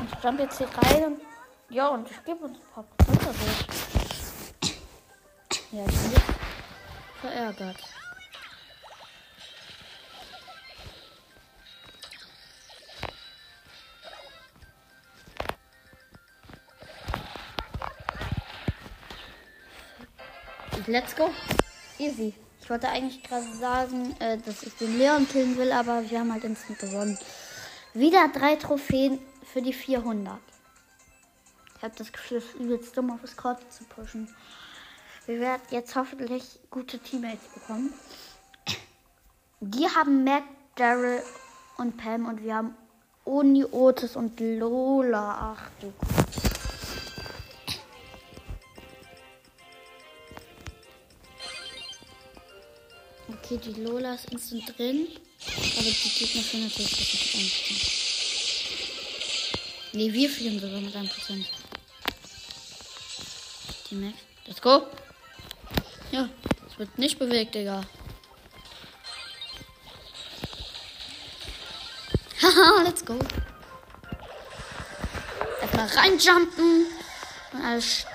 Ich 0.03 0.23
jump 0.23 0.39
jetzt 0.39 0.57
hier 0.57 0.67
rein 0.67 1.03
und 1.03 1.21
ja, 1.69 1.89
und 1.89 2.09
ich 2.09 2.23
gebe 2.25 2.45
uns 2.45 2.57
ein 2.57 2.73
paar 2.73 2.83
Prozent 2.85 3.21
dadurch. 3.21 3.67
Ja, 5.71 5.85
ich 5.85 6.11
will. 6.11 6.21
verärgert. 7.21 7.77
Let's 20.87 21.15
go. 21.15 21.29
Easy. 21.97 22.33
Ich 22.61 22.69
wollte 22.69 22.89
eigentlich 22.89 23.23
gerade 23.23 23.45
sagen, 23.53 24.15
äh, 24.19 24.37
dass 24.37 24.63
ich 24.63 24.73
den 24.75 24.97
Leon 24.97 25.27
killen 25.27 25.57
will, 25.57 25.71
aber 25.71 26.09
wir 26.09 26.19
haben 26.19 26.33
halt 26.33 26.43
instant 26.43 26.79
gewonnen. 26.79 27.17
Wieder 27.93 28.27
drei 28.27 28.55
Trophäen 28.57 29.19
für 29.43 29.61
die 29.61 29.71
400. 29.71 30.39
Ich 31.77 31.83
habe 31.83 31.93
das 31.97 32.11
Gefühl, 32.11 32.37
es 32.39 32.45
ist 32.45 32.55
übelst 32.55 32.97
dumm, 32.97 33.11
auf 33.11 33.21
das 33.21 33.37
Karte 33.37 33.67
zu 33.69 33.85
pushen. 33.85 34.33
Wir 35.25 35.39
werden 35.39 35.61
jetzt 35.69 35.95
hoffentlich 35.95 36.59
gute 36.69 36.99
Teammates 36.99 37.47
bekommen. 37.53 37.93
Die 39.61 39.87
haben 39.87 40.25
Mac, 40.25 40.43
Daryl 40.75 41.21
und 41.77 41.95
Pam 41.95 42.25
und 42.25 42.43
wir 42.43 42.55
haben 42.55 42.75
Oni, 43.23 43.63
Otis 43.63 44.17
und 44.17 44.37
Lola. 44.39 45.55
Ach 45.55 45.69
du 45.79 45.93
Gott. 45.97 46.22
Okay, 53.43 53.57
die 53.57 53.81
Lola 53.81 54.13
ist 54.13 54.31
instant 54.31 54.73
drin. 54.77 55.05
Aber 55.45 55.83
die 55.83 56.09
Gegner 56.17 56.41
sind 56.43 56.63
natürlich 56.63 57.35
nicht 57.35 57.35
1%. 59.91 59.97
Ne, 59.97 60.13
wir 60.13 60.29
fliegen 60.29 60.61
sogar 60.61 60.79
mit 60.79 60.95
1%. 60.95 61.45
Die 63.89 63.95
Max. 63.95 64.17
Let's 64.45 64.61
go. 64.61 64.87
Ja, 66.11 66.29
es 66.69 66.79
wird 66.79 66.97
nicht 66.97 67.19
bewegt, 67.19 67.53
Digga. 67.53 67.83
Haha, 72.41 72.81
let's 72.85 73.03
go. 73.03 73.19
Erstmal 75.61 75.87
reinjumpen. 75.87 76.87
Und 77.51 77.61
alles. 77.61 78.05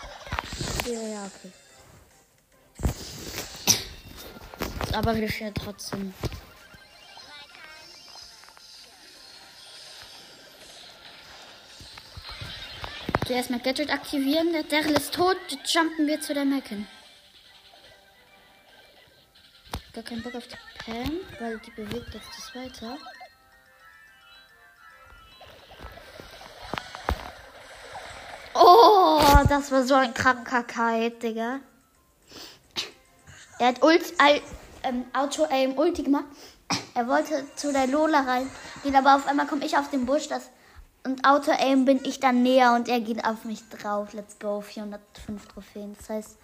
Ja, 0.86 1.26
okay. 1.26 1.52
Aber 4.98 5.14
wir 5.14 5.30
stehen 5.30 5.54
trotzdem. 5.54 6.12
Zuerst 13.24 13.50
mal 13.50 13.60
Gadget 13.60 13.92
aktivieren. 13.92 14.52
Der 14.52 14.64
Daryl 14.64 14.96
ist 14.96 15.14
tot. 15.14 15.36
Jetzt 15.50 15.72
jumpen 15.72 16.08
wir 16.08 16.20
zu 16.20 16.34
der 16.34 16.44
Macken. 16.44 16.88
Gar 19.92 20.02
keinen 20.02 20.20
Bock 20.20 20.34
auf 20.34 20.48
die 20.48 20.56
Pam, 20.84 21.20
weil 21.38 21.60
die 21.60 21.70
bewegt 21.70 22.12
jetzt 22.14 22.30
das 22.36 22.54
weiter. 22.56 22.98
Oh, 28.54 29.22
das 29.48 29.70
war 29.70 29.84
so 29.84 29.94
ein 29.94 30.12
kranker 30.12 30.64
Kite, 30.64 31.18
Digga. 31.20 31.60
Er 33.60 33.68
hat 33.68 33.82
Ult, 33.82 34.02
ähm, 34.82 35.04
Auto-Aim 35.12 35.76
Ulti 35.76 36.02
gemacht. 36.02 36.26
Er 36.94 37.08
wollte 37.08 37.44
zu 37.56 37.72
der 37.72 37.86
Lola 37.86 38.20
rein 38.20 38.50
gehen, 38.82 38.94
aber 38.94 39.16
auf 39.16 39.26
einmal 39.26 39.46
komme 39.46 39.64
ich 39.64 39.76
auf 39.76 39.90
den 39.90 40.06
Busch. 40.06 40.28
Das, 40.28 40.50
und 41.04 41.24
Auto-Aim 41.24 41.84
bin 41.84 42.04
ich 42.04 42.20
dann 42.20 42.42
näher 42.42 42.74
und 42.74 42.88
er 42.88 43.00
geht 43.00 43.24
auf 43.24 43.44
mich 43.44 43.66
drauf. 43.68 44.12
Let's 44.12 44.38
go, 44.38 44.60
405 44.60 45.46
Trophäen. 45.46 45.96
Das 45.96 46.10
heißt, 46.10 46.38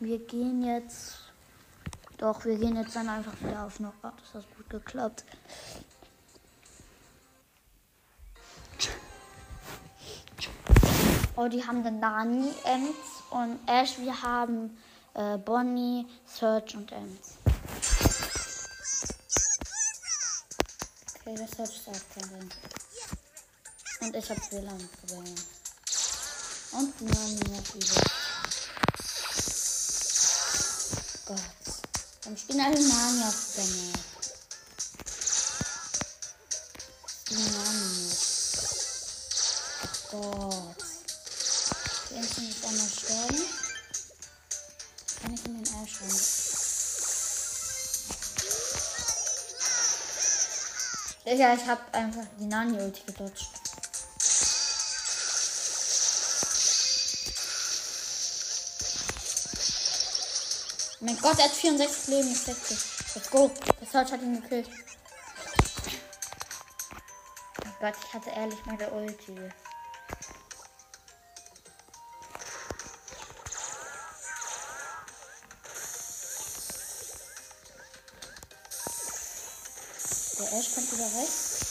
wir 0.00 0.18
gehen 0.18 0.62
jetzt. 0.62 1.18
Doch, 2.18 2.44
wir 2.44 2.56
gehen 2.56 2.76
jetzt 2.76 2.96
dann 2.96 3.08
einfach 3.08 3.34
wieder 3.40 3.64
auf 3.64 3.76
Knockout. 3.76 4.12
Das 4.22 4.42
hat 4.42 4.56
gut 4.56 4.70
geklappt. 4.70 5.24
Oh, 11.36 11.48
die 11.48 11.66
haben 11.66 11.84
den 11.84 12.00
Nani, 12.00 12.48
Ems 12.64 13.22
und 13.30 13.58
Ash. 13.66 13.98
Wir 13.98 14.22
haben 14.22 14.76
äh, 15.16 15.38
Bonnie, 15.38 16.06
Search 16.26 16.76
und 16.76 16.92
Ems. 16.92 17.38
Okay, 21.14 21.34
das 21.34 21.50
Search 21.52 21.76
ist 21.76 21.86
kein 22.14 22.50
Und 24.00 24.14
ich 24.16 24.30
habe 24.30 24.40
WLAN-Probleme. 24.50 25.34
Und 26.72 27.00
die 27.00 27.04
Nani 27.04 27.40
noch 27.48 27.74
übel. 27.74 28.02
Gott. 31.26 31.40
Dann 32.22 32.36
spielen 32.36 32.60
alle 32.60 32.74
Nani 32.74 33.22
auf 33.24 33.54
der 33.56 33.64
Map. 33.64 34.00
Die 37.30 37.34
Nani. 37.34 38.10
Gott. 40.10 40.75
Digga, 51.36 51.52
ich 51.52 51.66
hab 51.66 51.94
einfach 51.94 52.24
die 52.40 52.46
Nani-Ulti 52.46 53.02
gedodged. 53.04 53.50
Mein 61.00 61.18
Gott, 61.20 61.38
er 61.38 61.44
hat 61.44 61.50
64 61.50 62.08
Leben, 62.08 62.28
nicht 62.30 62.42
60. 62.42 62.78
Let's 63.16 63.30
go. 63.30 63.50
Das 63.78 63.92
Search 63.92 64.12
hat 64.12 64.22
ihn 64.22 64.40
gekillt. 64.40 64.70
Oh 67.66 67.70
Gott, 67.80 67.94
ich 68.02 68.14
hatte 68.14 68.30
ehrlich 68.30 68.64
meine 68.64 68.88
Ulti. 68.92 69.38
Der 80.56 80.62
Ash 80.62 80.74
kommt 80.74 80.90
wieder 80.90 81.04
rechts. 81.04 81.66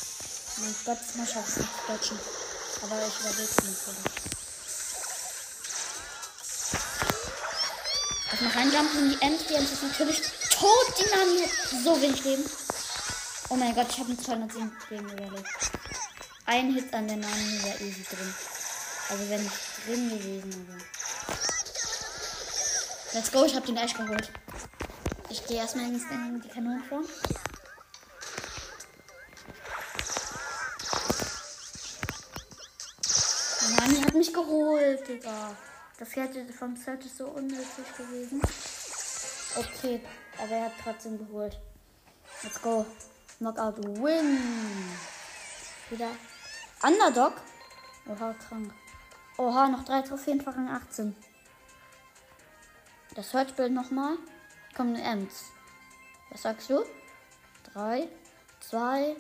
Mein 0.58 0.76
Gott, 0.86 1.00
ich 1.02 1.30
schaffe 1.34 1.50
es 1.50 1.58
nicht 1.58 1.70
zu 1.72 1.92
dodgen. 1.92 2.20
Aber 2.84 3.08
ich 3.08 3.20
überlebe 3.20 3.42
es 3.42 3.56
natürlich. 3.56 4.14
Erstmal 8.30 8.52
reinjumpen 8.52 9.00
in 9.00 9.10
die 9.10 9.22
End. 9.26 9.50
Die 9.50 9.56
End 9.56 9.72
ist 9.72 9.82
natürlich 9.82 10.22
tot. 10.52 10.94
Die 11.00 11.10
Nami 11.10 11.42
hat 11.42 11.84
so 11.84 12.00
wenig 12.00 12.24
Leben. 12.24 12.46
Oh 13.50 13.56
mein 13.56 13.74
Gott, 13.74 13.88
ich 13.90 13.98
habe 13.98 14.10
mit 14.10 14.24
207 14.24 14.72
Leben 14.92 15.10
überlebt. 15.10 15.50
Ein 16.46 16.74
Hit 16.76 16.94
an 16.94 17.08
der 17.08 17.18
Nami 17.18 17.64
wäre 17.64 17.80
easy 17.80 18.04
drin. 18.04 18.36
Also 19.10 19.30
wenn 19.32 19.44
nicht 19.44 19.58
drin 19.88 20.10
gewesen, 20.10 20.68
aber. 20.70 20.78
Let's 23.14 23.32
go, 23.32 23.46
ich 23.46 23.56
habe 23.56 23.66
den 23.66 23.78
Ash 23.78 23.96
geholt. 23.96 24.32
Ich 25.30 25.44
gehe 25.48 25.58
erstmal 25.58 25.86
in 25.86 26.40
die 26.40 26.50
Kanone 26.50 26.84
vor. 26.88 27.02
Mich 34.26 34.34
geholt, 34.34 35.08
Digga. 35.08 35.56
Das 36.00 36.16
hätte 36.16 36.52
vom 36.52 36.74
ist 36.74 37.18
so 37.18 37.28
unnötig 37.28 37.96
gewesen. 37.96 38.42
Okay, 39.56 40.02
aber 40.40 40.52
er 40.52 40.66
hat 40.66 40.72
trotzdem 40.84 41.20
geholt. 41.20 41.60
Let's 42.42 42.60
go. 42.60 42.88
Knockout 43.38 43.78
win. 44.02 44.40
Wieder 45.92 46.10
Underdog. 46.82 47.34
Oha, 48.08 48.34
krank. 48.34 48.74
Oha, 49.38 49.68
noch 49.68 49.84
drei 49.84 50.02
Trophäen 50.02 50.42
Rang 50.42 50.70
18. 50.70 51.16
Das 53.14 53.30
Search-Bild 53.30 53.74
nochmal. 53.74 54.18
Kommen 54.76 54.96
Ems. 54.96 55.52
Was 56.32 56.42
sagst 56.42 56.70
du? 56.72 56.84
Drei, 57.72 58.08
zwei, 58.60 59.16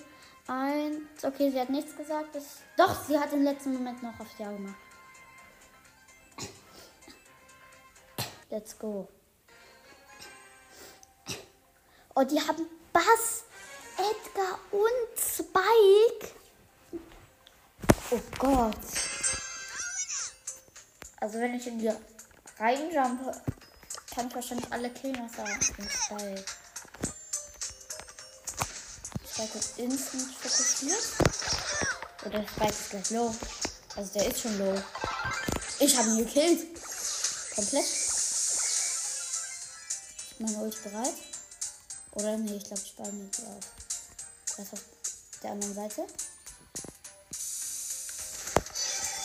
eins. 0.47 1.23
Okay, 1.23 1.51
sie 1.51 1.59
hat 1.59 1.69
nichts 1.69 1.95
gesagt. 1.95 2.33
Das 2.33 2.61
Doch, 2.75 3.05
sie 3.05 3.19
hat 3.19 3.31
im 3.33 3.43
letzten 3.43 3.73
Moment 3.73 4.01
noch 4.01 4.19
auf 4.19 4.39
Ja 4.39 4.51
gemacht. 4.51 4.75
Let's 8.55 8.73
go. 8.79 9.05
Oh, 12.15 12.23
die 12.23 12.39
haben 12.39 12.65
Bass, 12.93 13.43
Edgar 13.97 14.57
und 14.71 15.19
Spike. 15.19 16.31
Oh 18.11 18.19
Gott. 18.39 18.77
Also 21.17 21.39
wenn 21.39 21.55
ich 21.55 21.67
in 21.67 21.79
die 21.79 21.91
reinjumpe, 22.57 23.41
kann 24.13 24.29
ich 24.29 24.35
wahrscheinlich 24.35 24.71
alle 24.71 24.89
killen, 24.89 25.29
außer 25.29 25.43
den 25.43 25.89
Spike. 25.89 26.45
Spike 29.33 29.57
ist 29.57 29.79
instant 29.79 30.33
fokussiert. 30.33 31.03
Oder 32.25 32.47
Spike 32.47 32.69
ist 32.69 32.89
gleich 32.89 33.09
low. 33.09 33.35
Also 33.97 34.13
der 34.13 34.27
ist 34.27 34.39
schon 34.39 34.57
low. 34.59 34.81
Ich 35.79 35.97
habe 35.97 36.07
ihn 36.07 36.17
gekillt. 36.19 36.67
Komplett. 37.53 38.04
Meine 40.39 40.57
Ult 40.57 40.83
bereit? 40.83 41.13
Oder 42.11 42.37
nee, 42.37 42.57
ich 42.57 42.63
glaube, 42.63 42.81
ich 42.83 42.95
baue 42.95 43.11
mir 43.11 43.25
auf. 43.25 43.65
Was 44.57 44.73
auf 44.73 44.85
der 45.43 45.51
anderen 45.51 45.73
Seite? 45.73 46.05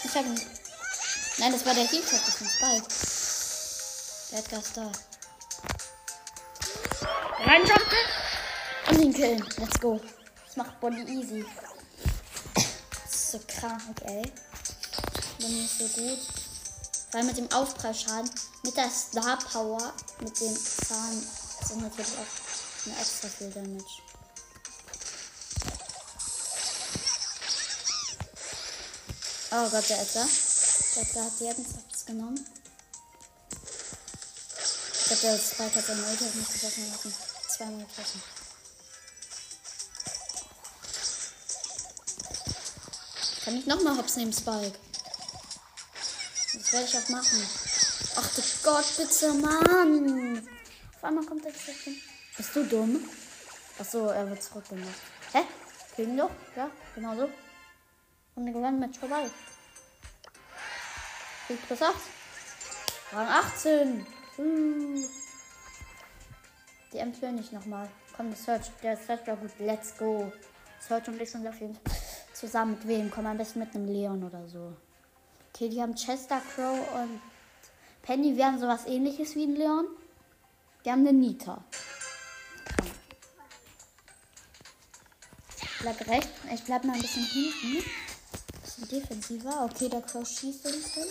Ich 0.04 0.14
hab 0.14 0.24
ihn. 0.24 0.40
Nein, 1.38 1.52
das 1.52 1.64
war 1.64 1.74
der 1.74 1.86
Heal-Tag, 1.86 2.20
das 2.26 2.28
ist 2.28 2.40
ein 2.42 2.48
Spike. 2.48 2.86
Der 4.32 4.38
Edgar 4.40 4.61
ist 4.61 4.76
da. 4.76 4.92
Reinjumpen! 7.44 7.98
Und 8.88 9.02
ihn 9.02 9.14
killen. 9.14 9.44
Let's 9.56 9.80
go. 9.80 10.00
Das 10.46 10.56
macht 10.56 10.80
Body 10.80 11.02
easy. 11.02 11.44
Das 12.54 13.14
ist 13.14 13.30
so 13.30 13.40
krank, 13.46 14.00
ey. 14.02 14.32
Bin 15.38 15.62
nicht 15.62 15.78
so 15.78 15.86
gut. 15.88 16.18
Weil 17.12 17.24
mit 17.24 17.36
dem 17.36 17.50
Aufprallschaden, 17.52 18.30
mit 18.62 18.76
der 18.76 18.90
Star 18.90 19.38
Power, 19.38 19.92
mit 20.20 20.40
dem 20.40 20.56
Zahn, 20.56 21.26
sind 21.66 21.82
natürlich 21.82 22.12
auch 22.12 22.86
eine 22.86 23.00
extra 23.00 23.28
viel 23.28 23.50
Damage. 23.50 24.02
Oh 29.52 29.68
Gott, 29.68 29.88
der 29.88 30.00
Edgar. 30.00 30.28
Der 30.94 31.02
Edgar 31.02 31.24
hat 31.24 31.40
jetzt 31.40 32.06
genommen. 32.06 32.46
Ich 34.92 35.06
glaube, 35.06 35.22
der 35.22 35.38
Spike 35.38 35.74
hat 35.74 35.86
seine 35.86 36.06
Ulti 36.06 36.24
mich 36.24 36.48
geschossen. 36.48 36.84
Wir 36.84 36.92
hatten 36.92 37.14
zweimal 37.56 37.86
getroffen. 37.86 38.22
Kann 43.44 43.56
ich 43.56 43.66
nochmal 43.66 43.96
hops 43.96 44.16
nehmen, 44.16 44.32
Spike? 44.32 44.78
Das 46.54 46.72
werde 46.72 46.86
ich 46.86 46.96
auch 46.96 47.08
machen. 47.08 47.70
Ach 48.23 48.35
du 48.35 48.43
Gott, 48.62 48.85
bitte, 48.99 49.33
Mann! 49.33 50.47
Auf 50.95 51.05
einmal 51.05 51.25
kommt 51.25 51.43
der 51.43 51.55
zurück. 51.55 51.97
Bist 52.37 52.55
du 52.55 52.64
dumm? 52.64 53.01
Achso, 53.79 54.09
er 54.09 54.29
wird 54.29 54.43
zurückgemacht. 54.43 55.01
Hä? 55.33 55.39
Kriegen 55.95 56.18
doch? 56.18 56.31
Ja, 56.55 56.71
genau 56.95 57.16
so. 57.16 57.31
Und 58.35 58.45
wir 58.45 58.53
gewinnen 58.53 58.79
Match 58.79 58.99
vorbei. 58.99 59.31
Krieg 61.47 61.66
plus 61.66 61.81
8. 61.81 61.95
Rang 63.12 63.27
18. 63.27 64.07
Hm. 64.37 65.05
Die 66.93 66.99
Ems 66.99 67.23
will 67.23 67.33
nicht 67.33 67.55
nochmal. 67.55 67.89
Komm, 68.14 68.35
Search, 68.35 68.71
der 68.83 68.99
Search 68.99 69.27
war 69.29 69.37
gut. 69.37 69.53
Let's 69.59 69.97
go. 69.97 70.31
Search 70.87 71.09
und 71.09 71.18
ich 71.23 71.31
sind 71.31 71.49
auf 71.49 71.59
jeden 71.59 71.75
Fall 71.75 71.97
zusammen 72.35 72.73
mit 72.73 72.87
wem? 72.87 73.11
Komm 73.11 73.25
am 73.25 73.39
besten 73.39 73.61
mit 73.61 73.75
einem 73.75 73.87
Leon 73.87 74.23
oder 74.23 74.47
so. 74.47 74.77
Okay, 75.55 75.71
die 75.71 75.81
haben 75.81 75.95
Chester, 75.95 76.43
Crow 76.55 76.79
und 76.97 77.21
Penny. 78.03 78.36
Wir 78.36 78.46
haben 78.46 78.59
sowas 78.59 78.86
ähnliches 78.86 79.34
wie 79.34 79.44
ein 79.44 79.57
Leon. 79.57 79.86
Wir 80.82 80.92
haben 80.92 81.07
eine 81.07 81.12
Nita. 81.12 81.62
Bleib 85.80 86.09
rechts. 86.09 86.30
Ich 86.53 86.62
bleib 86.64 86.84
mal 86.84 86.94
ein 86.94 87.01
bisschen 87.01 87.24
hinten. 87.24 87.90
Bisschen 88.62 88.88
defensiver. 88.88 89.64
Okay, 89.64 89.88
der 89.88 90.03
Crow 90.03 90.26
schießt 90.26 90.66
instant. 90.66 91.07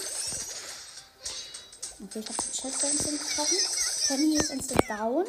Okay, 2.01 2.19
ich 2.19 2.27
habe 2.27 2.41
den 2.41 2.51
Chester 2.51 2.89
instant 2.89 3.19
getroffen. 3.19 3.57
Penny 4.07 4.35
ist 4.37 4.51
instant 4.51 4.89
down. 4.89 5.25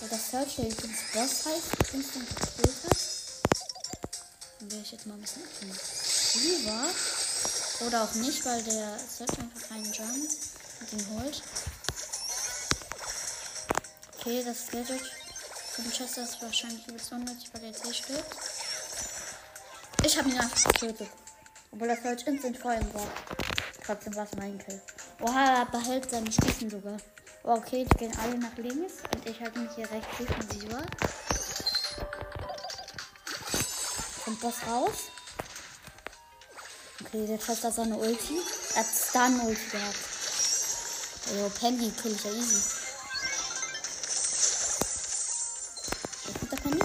Weil 0.00 0.08
der 0.08 0.18
Search 0.18 0.56
der 0.56 0.68
übrigens 0.68 0.98
Boss 1.12 1.46
heißt, 1.46 1.94
instant 1.94 2.28
hat. 2.30 2.96
Dann 4.58 4.70
wäre 4.70 4.82
ich 4.82 4.92
jetzt 4.92 5.06
mal 5.06 5.14
ein 5.14 5.20
bisschen 5.20 5.42
rüber. 6.42 6.86
Oder 7.86 8.02
auch 8.04 8.14
nicht, 8.14 8.44
weil 8.44 8.62
der 8.64 8.98
Search 8.98 9.38
einfach 9.38 9.68
keinen 9.68 9.92
Jump 9.92 10.30
ihm 10.92 11.06
holt. 11.10 11.42
Okay, 14.18 14.42
das 14.44 14.68
Gadget 14.70 15.02
von 15.74 15.90
Chester 15.90 16.22
ist 16.22 16.40
wahrscheinlich 16.40 16.86
übelst 16.86 17.12
unnötig, 17.12 17.50
weil 17.52 17.62
er 17.62 17.68
jetzt 17.68 17.96
stirbt. 17.96 18.36
Ich 20.04 20.18
habe 20.18 20.28
ihn 20.28 20.38
einfach 20.38 20.72
getötet. 20.72 21.08
Obwohl 21.70 21.88
er 21.88 21.96
falsch 21.96 22.22
instant 22.24 22.58
vor 22.58 22.72
ihm 22.72 22.94
war. 22.94 23.06
Trotzdem 23.84 24.14
war 24.14 24.24
es 24.24 24.36
mein 24.36 24.58
Kill. 24.58 24.80
Oha, 25.20 25.60
er 25.60 25.66
behält 25.66 26.10
seine 26.10 26.30
Stufen 26.30 26.70
sogar. 26.70 26.96
Oh, 27.44 27.54
okay, 27.54 27.84
die 27.84 27.98
gehen 27.98 28.16
alle 28.22 28.38
nach 28.38 28.56
links 28.56 28.94
und 29.14 29.28
ich 29.28 29.40
halte 29.40 29.58
mich 29.58 29.72
hier 29.74 29.90
rechts 29.90 30.16
defensiver. 30.18 30.82
Kommt 34.24 34.40
Boss 34.40 34.54
raus. 34.68 34.92
Okay, 37.04 37.26
der 37.26 37.40
trifft 37.40 37.64
da 37.64 37.72
seine 37.72 37.96
Ulti. 37.96 38.40
Er 38.74 38.80
hat 38.80 38.86
Stun-Ulti 38.86 39.70
gehabt. 39.70 40.11
Jo, 41.34 41.48
Penny 41.48 41.90
kill 41.90 42.14
ich 42.14 42.24
ja 42.24 42.30
easy. 42.30 42.60
Kommt 46.38 46.52
der 46.52 46.56
Penny? 46.58 46.82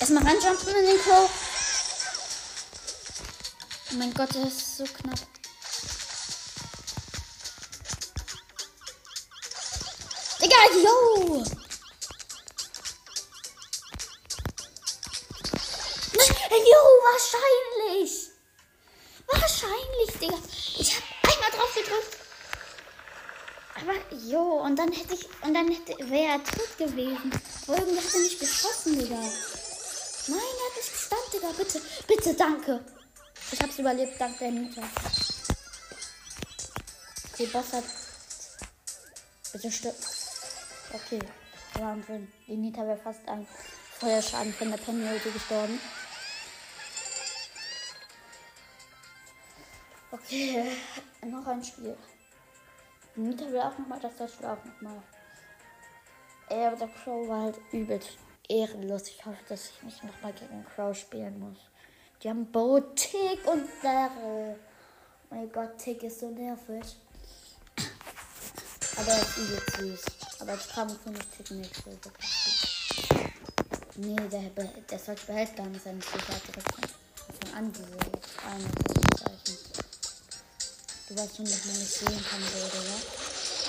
Erstmal 0.00 0.24
reinjumpen 0.24 0.68
in 0.68 0.86
den 0.86 1.00
Crow. 1.00 1.30
Oh 3.90 3.94
mein 3.94 4.12
Gott, 4.14 4.34
der 4.34 4.48
ist 4.48 4.78
so 4.78 4.84
knapp. 4.84 5.20
Digga, 10.40 10.56
yo! 10.82 11.57
Wahrscheinlich! 17.12 18.30
Wahrscheinlich, 19.26 20.18
Digga. 20.20 20.38
Ich 20.78 20.96
hab 20.96 21.34
einmal 21.34 21.50
drauf 21.50 21.74
gedrückt. 21.74 22.16
Aber, 23.74 24.16
jo, 24.16 24.62
und 24.62 24.76
dann 24.76 24.90
hätte 24.92 25.14
ich, 25.14 25.28
und 25.42 25.54
dann 25.54 25.68
hätte, 25.70 26.10
wäre 26.10 26.32
er 26.32 26.44
tot 26.44 26.78
gewesen. 26.78 27.30
Irgendwie 27.66 27.98
hat 27.98 28.14
er 28.14 28.20
nicht 28.20 28.40
geschossen, 28.40 28.98
Digga. 28.98 29.16
Nein, 29.16 30.40
er 30.40 30.66
hat 30.66 30.76
nicht 30.76 30.92
gestand, 30.92 31.32
Digga. 31.32 31.52
Bitte, 31.56 31.82
bitte, 32.06 32.34
danke. 32.34 32.84
Ich 33.52 33.60
hab's 33.60 33.78
überlebt, 33.78 34.20
dank 34.20 34.38
der 34.38 34.50
Nita. 34.50 34.82
Die 37.38 37.46
Boss 37.46 37.72
hat. 37.72 37.84
Bitte 39.52 39.72
stirb. 39.72 39.94
Okay, 40.92 41.20
drin. 41.74 42.32
Die 42.46 42.56
Nita 42.56 42.82
wäre 42.86 42.98
fast 42.98 43.26
an 43.28 43.46
Feuerschaden 44.00 44.52
von 44.54 44.70
der 44.70 44.78
Penny 44.78 45.06
gestorben. 45.18 45.80
Noch 50.30 51.46
ein 51.46 51.64
Spiel. 51.64 51.96
Nita 53.16 53.46
will 53.46 53.60
auch 53.60 53.78
nochmal, 53.78 53.98
das 54.00 54.14
Deutsch 54.16 54.38
will 54.40 54.46
auch 54.46 54.62
nochmal. 54.62 55.02
Ey, 56.50 56.66
aber 56.66 56.76
der 56.76 56.88
Crow 56.88 57.26
war 57.28 57.42
halt 57.44 57.58
übelst 57.72 58.10
ehrenlos. 58.46 59.08
Ich 59.08 59.24
hoffe, 59.24 59.38
dass 59.48 59.70
ich 59.70 59.82
nicht 59.82 60.04
nochmal 60.04 60.34
gegen 60.34 60.64
Crow 60.66 60.94
spielen 60.94 61.38
muss. 61.40 61.58
Die 62.22 62.28
haben 62.28 62.50
Bo, 62.52 62.78
Tick 62.94 63.46
und 63.46 63.66
Daryl. 63.82 64.58
Mein 65.30 65.50
Gott, 65.50 65.78
Tick 65.78 66.02
ist 66.02 66.20
so 66.20 66.30
nervig. 66.30 66.96
Aber 68.96 69.10
er 69.10 69.20
ist 69.22 69.36
übelst 69.38 69.76
süß. 69.76 70.04
Aber 70.40 70.52
als 70.52 70.68
Kram 70.68 70.90
finde 70.90 71.20
ich 71.20 71.36
Tick 71.36 71.50
nicht 71.52 71.74
so 71.74 71.90
wirklich. 71.90 73.08
Nee, 73.96 74.16
der, 74.30 74.50
der 74.90 74.98
sollte 74.98 75.26
behält 75.26 75.56
gar 75.56 75.66
nicht 75.66 75.82
seine 75.82 75.98
Psychiater 76.00 76.60
von 76.60 77.54
an 77.54 77.72
diese 77.72 77.96
eine 78.46 78.64
Zeichen. 79.16 79.87
Du 81.08 81.16
weißt 81.16 81.36
schon, 81.36 81.46
dass 81.46 81.64
man 81.64 81.78
nicht 81.78 81.90
sehen 81.90 82.24
kann, 82.30 82.42
oder? 82.42 82.84
Ja? 82.84 82.96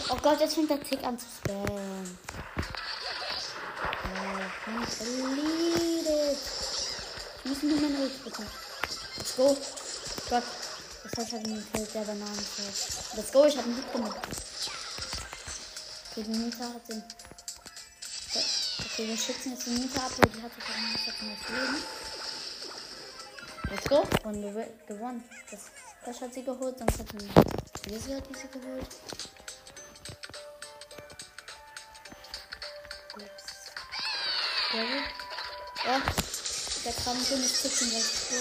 Oh 0.10 0.18
Gott, 0.22 0.42
jetzt 0.42 0.56
fängt 0.56 0.70
der 0.70 0.84
Tick 0.84 1.02
an 1.06 1.18
zu 1.18 1.26
spammen. 1.38 2.18
Oh, 4.06 4.80
ich 4.84 5.00
ich 7.42 7.50
muss 7.50 7.64
nur 7.64 7.80
meine 7.80 7.98
Ult 8.00 8.24
bitte. 8.26 8.46
Let's 9.18 9.36
go. 9.38 9.58
Gott. 10.30 10.44
Das 11.04 11.14
heißt, 11.18 11.28
ich 11.30 11.34
habe 11.34 11.44
gekillt, 11.44 11.94
der 11.94 12.02
Bananen. 12.02 12.46
Let's 13.16 13.32
go, 13.32 13.46
ich 13.46 13.58
habe 13.58 13.70
ihn 13.70 13.76
gut 13.76 13.94
gemacht. 13.94 14.20
Okay, 16.12 16.24
die 16.24 16.38
Nita 16.38 16.66
hat 16.66 16.90
den. 16.90 17.02
Okay, 18.80 19.08
wir 19.08 19.18
schützen 19.18 19.54
jetzt 19.54 19.66
die 19.66 19.70
Nita 19.70 20.06
ab, 20.06 20.12
weil 20.18 20.30
die 20.30 20.42
hat 20.42 20.52
sogar 20.54 20.76
nicht 20.92 21.08
das 21.08 21.16
Leben. 21.22 21.84
Let's 23.70 23.88
go. 23.88 24.06
Runde 24.26 24.72
gewonnen. 24.88 25.24
Das 25.50 25.62
Crash 26.10 26.22
hat 26.22 26.34
sie 26.34 26.44
geholt, 26.44 26.76
sonst 26.76 26.98
hat 26.98 27.06
die 27.12 27.90
Lizzie 27.92 28.16
hat 28.16 28.24
sie 28.26 28.48
geholt. 28.48 28.88
Oh. 34.74 36.02
Der 36.84 36.94
Kramkönig 36.94 37.62
Kitchen 37.62 37.90
recht 37.92 38.12
cool. 38.32 38.40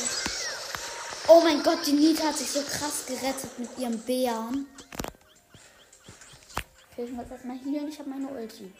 Oh 1.28 1.40
mein 1.42 1.62
Gott, 1.62 1.86
die 1.86 1.92
Nita 1.92 2.28
hat 2.28 2.38
sich 2.38 2.50
so 2.50 2.62
krass 2.62 3.04
gerettet 3.06 3.58
mit 3.58 3.78
ihrem 3.78 3.98
Bären. 3.98 4.66
Ich 6.96 7.10
muss 7.10 7.30
erstmal 7.30 7.58
hier 7.58 7.82
und 7.82 7.88
ich 7.88 7.98
habe 7.98 8.08
meine 8.08 8.28
Ulti. 8.28 8.72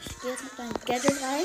Ich 0.00 0.20
gehe 0.20 0.30
jetzt 0.30 0.44
mit 0.44 0.58
meinem 0.58 0.74
Gadget 0.86 1.22
rein. 1.22 1.44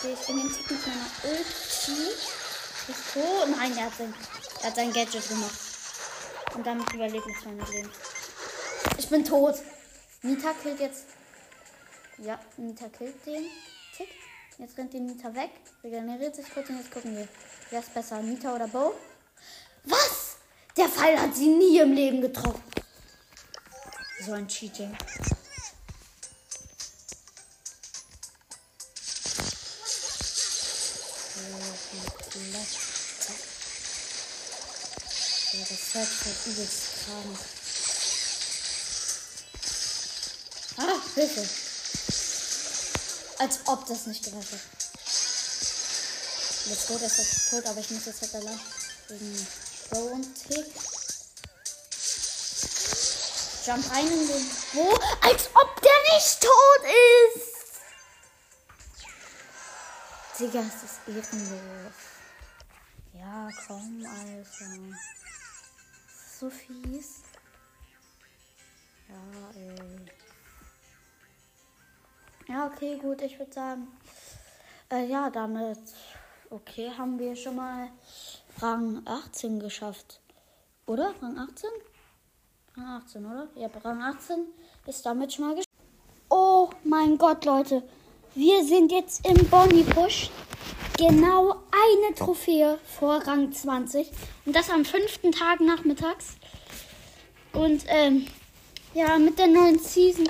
Okay, 0.00 0.14
ich 0.14 0.26
bin 0.28 0.36
den 0.36 0.48
Tick 0.48 0.70
mit 0.70 0.86
meiner 0.86 1.10
Ulti. 1.24 2.02
Ist 2.88 3.12
tot. 3.12 3.48
Nein, 3.56 3.76
er 3.76 3.86
hat, 3.86 3.96
sein, 3.98 4.14
er 4.60 4.66
hat 4.68 4.76
sein 4.76 4.92
Gadget 4.92 5.28
gemacht. 5.28 5.58
Und 6.54 6.64
damit 6.64 6.92
überlebt 6.92 7.26
ich 7.26 7.44
mein 7.44 7.58
Leben. 7.58 7.90
Ich 8.96 9.08
bin 9.08 9.24
tot. 9.24 9.56
Nita 10.22 10.52
killt 10.62 10.78
jetzt. 10.78 11.06
Ja, 12.18 12.38
Nita 12.56 12.88
killt 12.88 13.26
den 13.26 13.46
Tick. 13.96 14.08
Jetzt 14.58 14.78
rennt 14.78 14.92
die 14.92 15.00
Nita 15.00 15.34
weg. 15.34 15.50
Regeneriert 15.82 16.36
sich 16.36 16.48
kurz 16.48 16.68
und 16.68 16.78
jetzt 16.78 16.92
gucken 16.92 17.16
wir. 17.16 17.26
Wer 17.70 17.80
ist 17.80 17.92
besser, 17.92 18.22
Nita 18.22 18.54
oder 18.54 18.68
Bo? 18.68 18.94
Was? 19.82 20.36
Der 20.76 20.88
Pfeil 20.88 21.20
hat 21.20 21.34
sie 21.34 21.48
nie 21.48 21.78
im 21.80 21.92
Leben 21.92 22.20
getroffen. 22.20 22.62
So 24.24 24.32
ein 24.32 24.46
Cheating. 24.46 24.96
Das 35.98 36.06
hört 36.06 36.36
sich 36.44 36.46
übelst 36.46 36.80
krank. 37.04 37.38
Ah, 40.76 41.00
Hilfe. 41.16 41.48
Als 43.38 43.58
ob 43.64 43.84
das 43.86 44.06
nicht 44.06 44.24
gereicht 44.24 44.52
hat. 44.52 44.60
Jetzt 46.66 46.86
tot, 46.86 47.02
ist 47.02 47.18
jetzt 47.18 47.50
tot, 47.50 47.66
aber 47.66 47.80
ich 47.80 47.90
muss 47.90 48.04
jetzt 48.04 48.22
halt 48.22 48.34
allein 48.36 48.60
wegen 49.08 49.46
Bow 49.90 50.12
und 50.12 50.34
Tick. 50.36 50.66
Jump 53.66 53.90
rein 53.90 54.06
in 54.06 54.28
den 54.28 54.50
Wo? 54.74 54.94
Als 55.20 55.48
ob 55.52 55.82
der 55.82 56.14
nicht 56.14 56.40
tot 56.40 56.82
ist! 57.34 57.58
Digga, 60.38 60.60
ist 60.60 60.76
das 60.84 60.92
ehrenlos. 61.08 61.92
Ja, 63.14 63.48
komm, 63.66 64.06
Alter. 64.06 65.17
So 66.38 66.48
fies. 66.48 67.22
Ja, 69.08 69.60
ey. 69.60 69.74
Ja, 72.46 72.66
okay, 72.66 72.96
gut, 72.96 73.22
ich 73.22 73.36
würde 73.40 73.52
sagen. 73.52 73.88
Äh, 74.88 75.06
ja, 75.06 75.30
damit. 75.30 75.80
Okay, 76.48 76.92
haben 76.96 77.18
wir 77.18 77.34
schon 77.34 77.56
mal 77.56 77.88
Rang 78.60 79.02
18 79.04 79.58
geschafft. 79.58 80.20
Oder? 80.86 81.12
Rang 81.20 81.36
18? 81.38 81.70
Rang 82.76 83.02
18, 83.02 83.26
oder? 83.26 83.48
Ja, 83.56 83.68
Rang 83.82 84.00
18 84.00 84.46
ist 84.86 85.04
damit 85.04 85.32
schon 85.32 85.46
mal 85.46 85.54
geschafft. 85.56 85.68
Oh 86.30 86.70
mein 86.84 87.18
Gott, 87.18 87.44
Leute. 87.46 87.82
Wir 88.36 88.64
sind 88.64 88.92
jetzt 88.92 89.26
im 89.26 89.44
Bonnie 89.50 89.82
Push. 89.82 90.30
Genau 90.98 91.54
eine 91.70 92.14
Trophäe 92.16 92.76
vor 92.98 93.18
Rang 93.18 93.52
20. 93.52 94.10
Und 94.44 94.56
das 94.56 94.68
am 94.68 94.84
fünften 94.84 95.30
Tag 95.30 95.60
nachmittags. 95.60 96.34
Und 97.52 97.84
ähm, 97.86 98.26
ja, 98.94 99.16
mit 99.16 99.38
der 99.38 99.46
neuen 99.46 99.78
Season. 99.78 100.28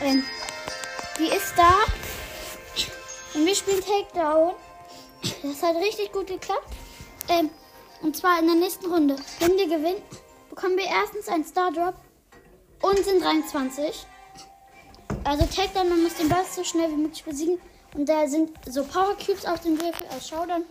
Ähm, 0.00 0.24
die 1.18 1.26
ist 1.26 1.52
da. 1.54 1.74
Und 3.34 3.44
wir 3.44 3.54
spielen 3.54 3.82
Takedown. 3.82 4.54
Das 5.42 5.62
hat 5.62 5.76
richtig 5.76 6.12
gut 6.12 6.28
geklappt. 6.28 6.72
Ähm, 7.28 7.50
und 8.00 8.16
zwar 8.16 8.38
in 8.38 8.46
der 8.46 8.56
nächsten 8.56 8.86
Runde. 8.86 9.16
Wenn 9.38 9.54
wir 9.58 9.66
gewinnen, 9.66 10.00
bekommen 10.48 10.78
wir 10.78 10.86
erstens 10.86 11.28
einen 11.28 11.44
Star 11.44 11.70
Drop 11.72 11.94
und 12.80 13.04
sind 13.04 13.22
Rang 13.22 13.46
20. 13.46 14.06
Also 15.24 15.44
Takedown, 15.44 15.90
man 15.90 16.04
muss 16.04 16.14
den 16.14 16.30
Boss 16.30 16.54
so 16.54 16.64
schnell 16.64 16.90
wie 16.90 16.96
möglich 16.96 17.22
besiegen. 17.22 17.60
Und 17.94 18.08
da 18.08 18.28
sind 18.28 18.50
so 18.66 18.84
Power 18.84 19.16
Cubes 19.16 19.46
auf 19.46 19.60
dem 19.60 19.80
Würfel 19.80 20.06
als 20.08 20.28
Showdown. 20.28 20.64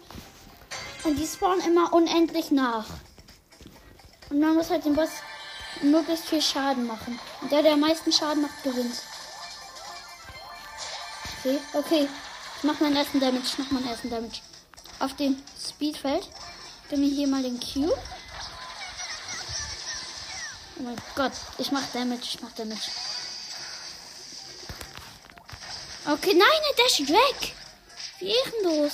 Und 1.03 1.15
die 1.17 1.25
spawnen 1.25 1.65
immer 1.65 1.93
unendlich 1.93 2.51
nach. 2.51 2.85
Und 4.29 4.39
man 4.39 4.55
muss 4.55 4.69
halt 4.69 4.85
den 4.85 4.95
Boss 4.95 5.09
möglichst 5.81 6.25
viel 6.25 6.41
Schaden 6.41 6.85
machen. 6.85 7.19
Und 7.41 7.51
der, 7.51 7.63
der 7.63 7.73
am 7.73 7.79
meisten 7.79 8.11
Schaden 8.11 8.41
macht, 8.41 8.63
gewinnt. 8.63 9.01
Okay, 11.39 11.59
okay. 11.73 12.09
Ich 12.57 12.63
mach 12.63 12.79
meinen 12.79 12.95
ersten 12.95 13.19
Damage. 13.19 13.45
Ich 13.45 13.57
mach 13.57 13.71
meinen 13.71 13.87
ersten 13.87 14.09
Damage. 14.09 14.41
Auf 14.99 15.15
dem 15.15 15.41
Speedfeld. 15.59 16.27
Gib 16.89 16.99
mir 16.99 17.09
hier 17.09 17.27
mal 17.27 17.43
den 17.43 17.59
Cube. 17.59 17.97
Oh 20.79 20.83
mein 20.83 20.95
Gott. 21.15 21.33
Ich 21.57 21.71
mach 21.71 21.83
Damage. 21.93 22.23
Ich 22.23 22.41
mach 22.41 22.51
Damage. 22.51 22.91
Okay, 26.09 26.33
nein, 26.33 26.61
er 26.69 26.83
dasht 26.83 26.99
weg. 27.09 27.53
Wie 28.19 28.29
ehrenlos. 28.29 28.93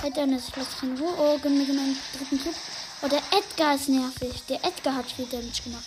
Hey 0.00 0.12
Dennis, 0.12 0.44
lass 0.54 0.68
dich 0.68 0.82
in 0.84 0.96
Ruhe. 0.96 1.12
Oh, 1.18 1.48
mir 1.48 1.66
meinen 1.74 1.98
dritten 2.16 2.40
Cube. 2.40 2.54
Oh, 3.02 3.08
der 3.08 3.22
Edgar 3.32 3.74
ist 3.74 3.88
nervig. 3.88 4.44
Der 4.48 4.64
Edgar 4.64 4.94
hat 4.94 5.10
viel 5.10 5.26
Damage 5.26 5.60
gemacht. 5.64 5.84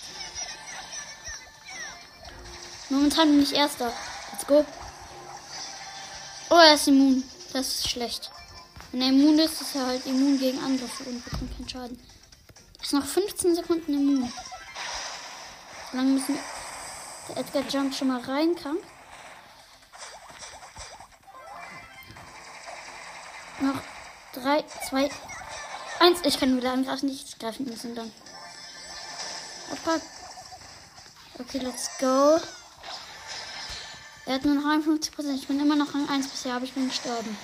Momentan 2.90 3.30
bin 3.30 3.42
ich 3.42 3.54
Erster. 3.54 3.94
Let's 4.34 4.46
go. 4.46 4.66
Oh, 6.50 6.56
er 6.56 6.74
ist 6.74 6.90
immun. 6.90 7.24
Das 7.54 7.68
ist 7.70 7.90
schlecht. 7.90 8.32
Wenn 8.92 9.04
er 9.04 9.10
immun 9.10 9.40
ist, 9.40 9.62
ist 9.62 9.76
er 9.76 9.88
halt 9.88 10.06
immun 10.06 10.38
gegen 10.38 10.62
Angriffe 10.62 11.06
und 11.06 11.24
bekommt 11.24 11.56
keinen 11.56 11.70
Schaden. 11.70 11.98
Er 12.80 12.84
ist 12.84 12.92
noch 12.92 13.06
15 13.06 13.56
Sekunden 13.56 13.94
immun. 13.94 14.34
So 15.90 15.98
lange 15.98 16.10
müssen 16.10 16.36
wir. 16.36 16.44
Der 17.30 17.38
Edgar 17.38 17.64
Jump 17.70 17.96
schon 17.96 18.10
mal 18.10 18.20
rein 18.20 18.56
kann. 18.62 18.76
Noch 23.62 23.80
3, 24.34 24.64
2, 24.90 25.10
1. 26.00 26.22
Ich 26.24 26.40
kann 26.40 26.58
wieder 26.58 26.74
angreifen, 26.74 27.08
nicht 27.08 27.40
greifen 27.40 27.66
müssen 27.66 27.94
dann. 27.96 28.12
Okay, 31.40 31.60
let's 31.60 31.90
go. 32.00 32.40
Er 34.26 34.36
hat 34.36 34.46
nur 34.46 34.56
noch 34.56 34.64
51%. 34.64 35.36
Ich 35.36 35.48
bin 35.48 35.60
immer 35.60 35.76
noch 35.76 35.94
Rang 35.94 36.10
1 36.10 36.28
bisher, 36.28 36.56
aber 36.56 36.66
ich 36.66 36.74
bin 36.74 36.88
gestorben. 36.88 37.38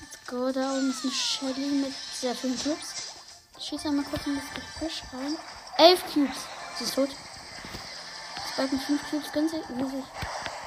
Let's 0.00 0.26
go. 0.26 0.50
Da 0.50 0.72
oben 0.72 0.90
ist 0.90 1.04
eine 1.04 1.12
Shelly 1.12 1.66
mit 1.66 1.94
sehr 2.14 2.34
vielen 2.34 2.58
Cubes. 2.58 2.94
Ich 3.58 3.64
schieße 3.66 3.88
einmal 3.88 4.04
kurz 4.04 4.26
in 4.26 4.36
das 4.36 4.44
Gebüsch 4.54 5.02
rein. 5.12 5.36
11 5.76 6.02
Cubes. 6.12 6.36
Sie 6.78 6.84
ist 6.84 6.94
tot. 6.94 7.10
Ich 7.10 8.52
spike 8.52 8.78
5 8.78 9.10
Cubes 9.10 9.32
ganz 9.32 9.52
easy. 9.52 10.04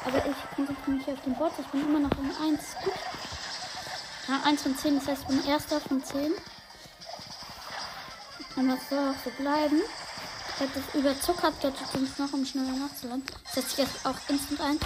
Aber 0.05 0.17
ich 0.17 0.55
konzentriere 0.55 0.97
mich 0.97 1.07
auf 1.07 1.21
den 1.21 1.35
Bot. 1.35 1.51
Ich 1.59 1.67
bin 1.67 1.81
immer 1.81 1.99
noch 1.99 2.11
Rang 2.11 2.53
1. 2.53 2.59
Gut. 2.83 2.93
Rang 4.27 4.43
1 4.43 4.61
von 4.63 4.77
10, 4.77 4.99
das 4.99 5.07
heißt, 5.07 5.21
ich 5.21 5.27
bin 5.27 5.45
erster 5.45 5.79
von 5.79 6.03
10. 6.03 6.31
Dann 8.55 8.69
das 8.69 8.89
soll 8.89 8.99
auch 8.99 9.23
so 9.23 9.29
bleiben. 9.31 9.81
Ich 10.55 10.61
habe 10.61 10.71
das 10.75 10.95
überzuckert 10.95 11.61
Gadget 11.61 12.19
noch, 12.19 12.33
um 12.33 12.45
schneller 12.45 12.73
nachzuladen. 12.73 13.23
Setze 13.51 13.71
ich 13.71 13.77
jetzt 13.77 14.05
auch 14.05 14.17
instant 14.27 14.61
ein. 14.61 14.79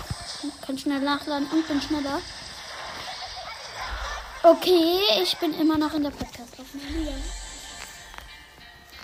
Kann 0.66 0.78
schnell 0.78 0.99
nachladen 0.99 1.47
und 1.51 1.68
bin 1.68 1.82
schneller. 1.82 2.22
Okay, 4.43 4.99
ich 5.24 5.36
bin 5.38 5.53
immer 5.59 5.78
noch 5.78 5.93
in 5.93 6.03
der 6.03 6.11
Podcast-Aufnahme. 6.11 7.16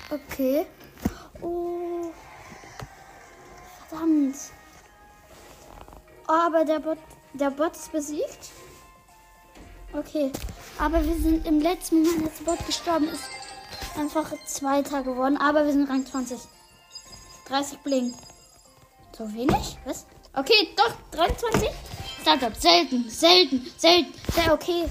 Okay. 0.10 0.68
Oh. 1.42 2.12
Verdammt. 3.90 4.36
Oh, 6.32 6.34
aber 6.34 6.64
der 6.64 6.80
Bot, 6.80 6.98
der 7.34 7.52
Bot 7.52 7.76
ist 7.76 7.92
besiegt. 7.92 8.52
Okay. 9.92 10.32
Aber 10.80 11.04
wir 11.06 11.16
sind 11.16 11.46
im 11.46 11.60
letzten 11.60 12.04
Moment, 12.04 12.24
als 12.24 12.38
der 12.38 12.46
Bot 12.46 12.66
gestorben 12.66 13.10
ist, 13.10 13.26
einfach 14.00 14.32
Zweiter 14.46 15.04
geworden. 15.04 15.36
Aber 15.36 15.66
wir 15.66 15.74
sind 15.74 15.90
Rang 15.90 16.06
20. 16.06 16.40
30 17.50 17.80
Bling. 17.80 18.14
So 19.12 19.34
wenig? 19.34 19.78
Was? 19.84 20.06
Okay, 20.34 20.70
doch, 20.78 20.94
23. 21.12 21.70
Startup. 22.22 22.56
Selten, 22.56 23.10
selten, 23.10 23.70
selten. 23.76 24.14
Sehr 24.34 24.54
okay. 24.54 24.86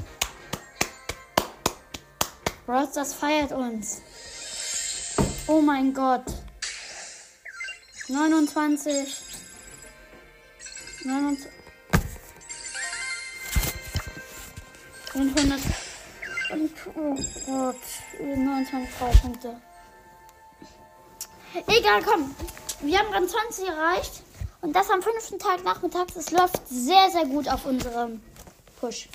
Bros, 2.67 2.93
das 2.93 3.15
feiert 3.15 3.53
uns. 3.53 4.03
Oh 5.47 5.63
mein 5.63 5.95
Gott. 5.95 6.25
29. 8.09 9.30
29. 11.05 11.51
Und 15.15 15.37
100. 15.37 15.61
Und, 16.53 16.71
oh 16.95 17.17
Gott. 17.47 17.77
29 18.21 19.23
Punkte. 19.23 19.61
Egal, 21.67 22.03
komm. 22.03 22.35
Wir 22.83 22.99
haben 22.99 23.13
Rang 23.13 23.29
20 23.29 23.67
erreicht. 23.67 24.23
Und 24.61 24.77
das 24.77 24.91
am 24.91 25.03
fünften 25.03 25.39
Tag 25.39 25.65
nachmittags. 25.65 26.17
Es 26.17 26.31
läuft 26.31 26.61
sehr, 26.69 27.11
sehr 27.11 27.27
gut 27.27 27.49
auf 27.49 27.65
unserem 27.65 28.21
Push. 28.79 29.09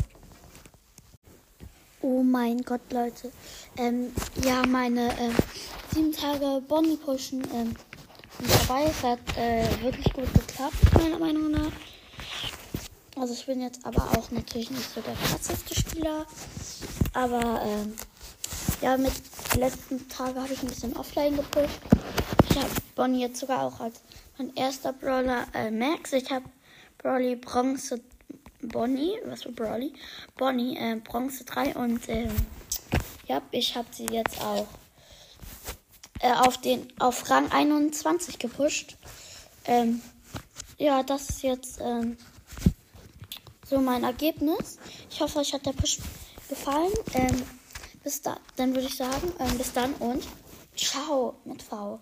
Oh 2.02 2.24
mein 2.24 2.62
Gott, 2.62 2.82
Leute. 2.92 3.32
Ähm, 3.78 4.12
ja, 4.44 4.66
meine 4.68 5.10
ähm, 5.20 5.36
sieben 5.94 6.12
Tage 6.12 6.62
Bonnie 6.68 6.98
pushen 6.98 7.44
ähm, 7.54 7.76
sind 8.38 8.52
dabei. 8.52 8.86
Es 8.86 9.04
hat 9.04 9.20
äh, 9.38 9.66
wirklich 9.82 10.12
gut 10.14 10.34
geklappt, 10.34 10.76
meiner 10.94 11.20
Meinung 11.20 11.52
nach. 11.52 11.72
Also 13.18 13.34
ich 13.34 13.46
bin 13.46 13.62
jetzt 13.62 13.86
aber 13.86 14.04
auch 14.18 14.30
natürlich 14.32 14.72
nicht 14.72 14.94
so 14.94 15.02
der 15.02 15.14
krasseste 15.16 15.76
Spieler. 15.76 16.26
Aber 17.14 17.62
ähm, 17.64 17.94
ja, 18.82 18.98
mit 18.98 19.14
den 19.54 19.60
letzten 19.60 20.10
Tagen 20.10 20.42
habe 20.42 20.54
ich 20.54 20.62
ein 20.62 20.68
bisschen 20.68 20.96
offline 20.96 21.36
gepusht. 21.36 21.80
Ich 22.50 22.58
habe 22.58 22.70
Bonnie 22.96 23.22
jetzt 23.22 23.40
sogar 23.40 23.64
auch 23.64 23.80
als 23.80 24.02
mein 24.38 24.54
erster 24.56 24.92
Brawler 24.94 25.46
äh, 25.54 25.72
Max. 25.72 26.12
Ich 26.14 26.30
habe 26.30 26.46
Brawly 26.98 27.36
Bronze 27.36 28.02
Bonnie, 28.62 29.20
was 29.26 29.44
für 29.44 29.52
Brawly? 29.52 29.94
Bonnie 30.38 30.78
äh, 30.78 30.96
Bronze 30.96 31.46
3 31.46 31.76
und 31.76 32.10
ähm, 32.10 32.32
ja, 33.28 33.42
ich 33.52 33.76
habe 33.76 33.88
sie 33.92 34.08
jetzt 34.08 34.42
auch 34.42 34.68
äh, 36.20 36.32
auf 36.34 36.58
den 36.60 36.88
auf 37.00 37.30
Rang 37.30 37.52
21 37.52 38.40
gepusht. 38.40 38.98
Ähm, 39.66 40.02
ja, 40.78 41.04
das 41.04 41.30
ist 41.30 41.44
jetzt 41.44 41.80
ähm, 41.82 42.18
so 43.66 43.80
mein 43.80 44.04
Ergebnis. 44.04 44.78
Ich 45.10 45.22
hoffe, 45.22 45.40
euch 45.40 45.54
hat 45.54 45.66
der 45.66 45.74
Push 45.74 46.00
gefallen. 46.50 46.94
Ähm, 47.14 47.44
bis 48.04 48.22
dann, 48.22 48.38
dann 48.56 48.76
würde 48.76 48.88
ich 48.88 48.96
sagen, 48.96 49.34
ähm, 49.40 49.58
bis 49.58 49.74
dann 49.74 49.94
und 49.96 50.24
ciao 50.76 51.36
mit 51.46 51.64
V. 51.64 52.00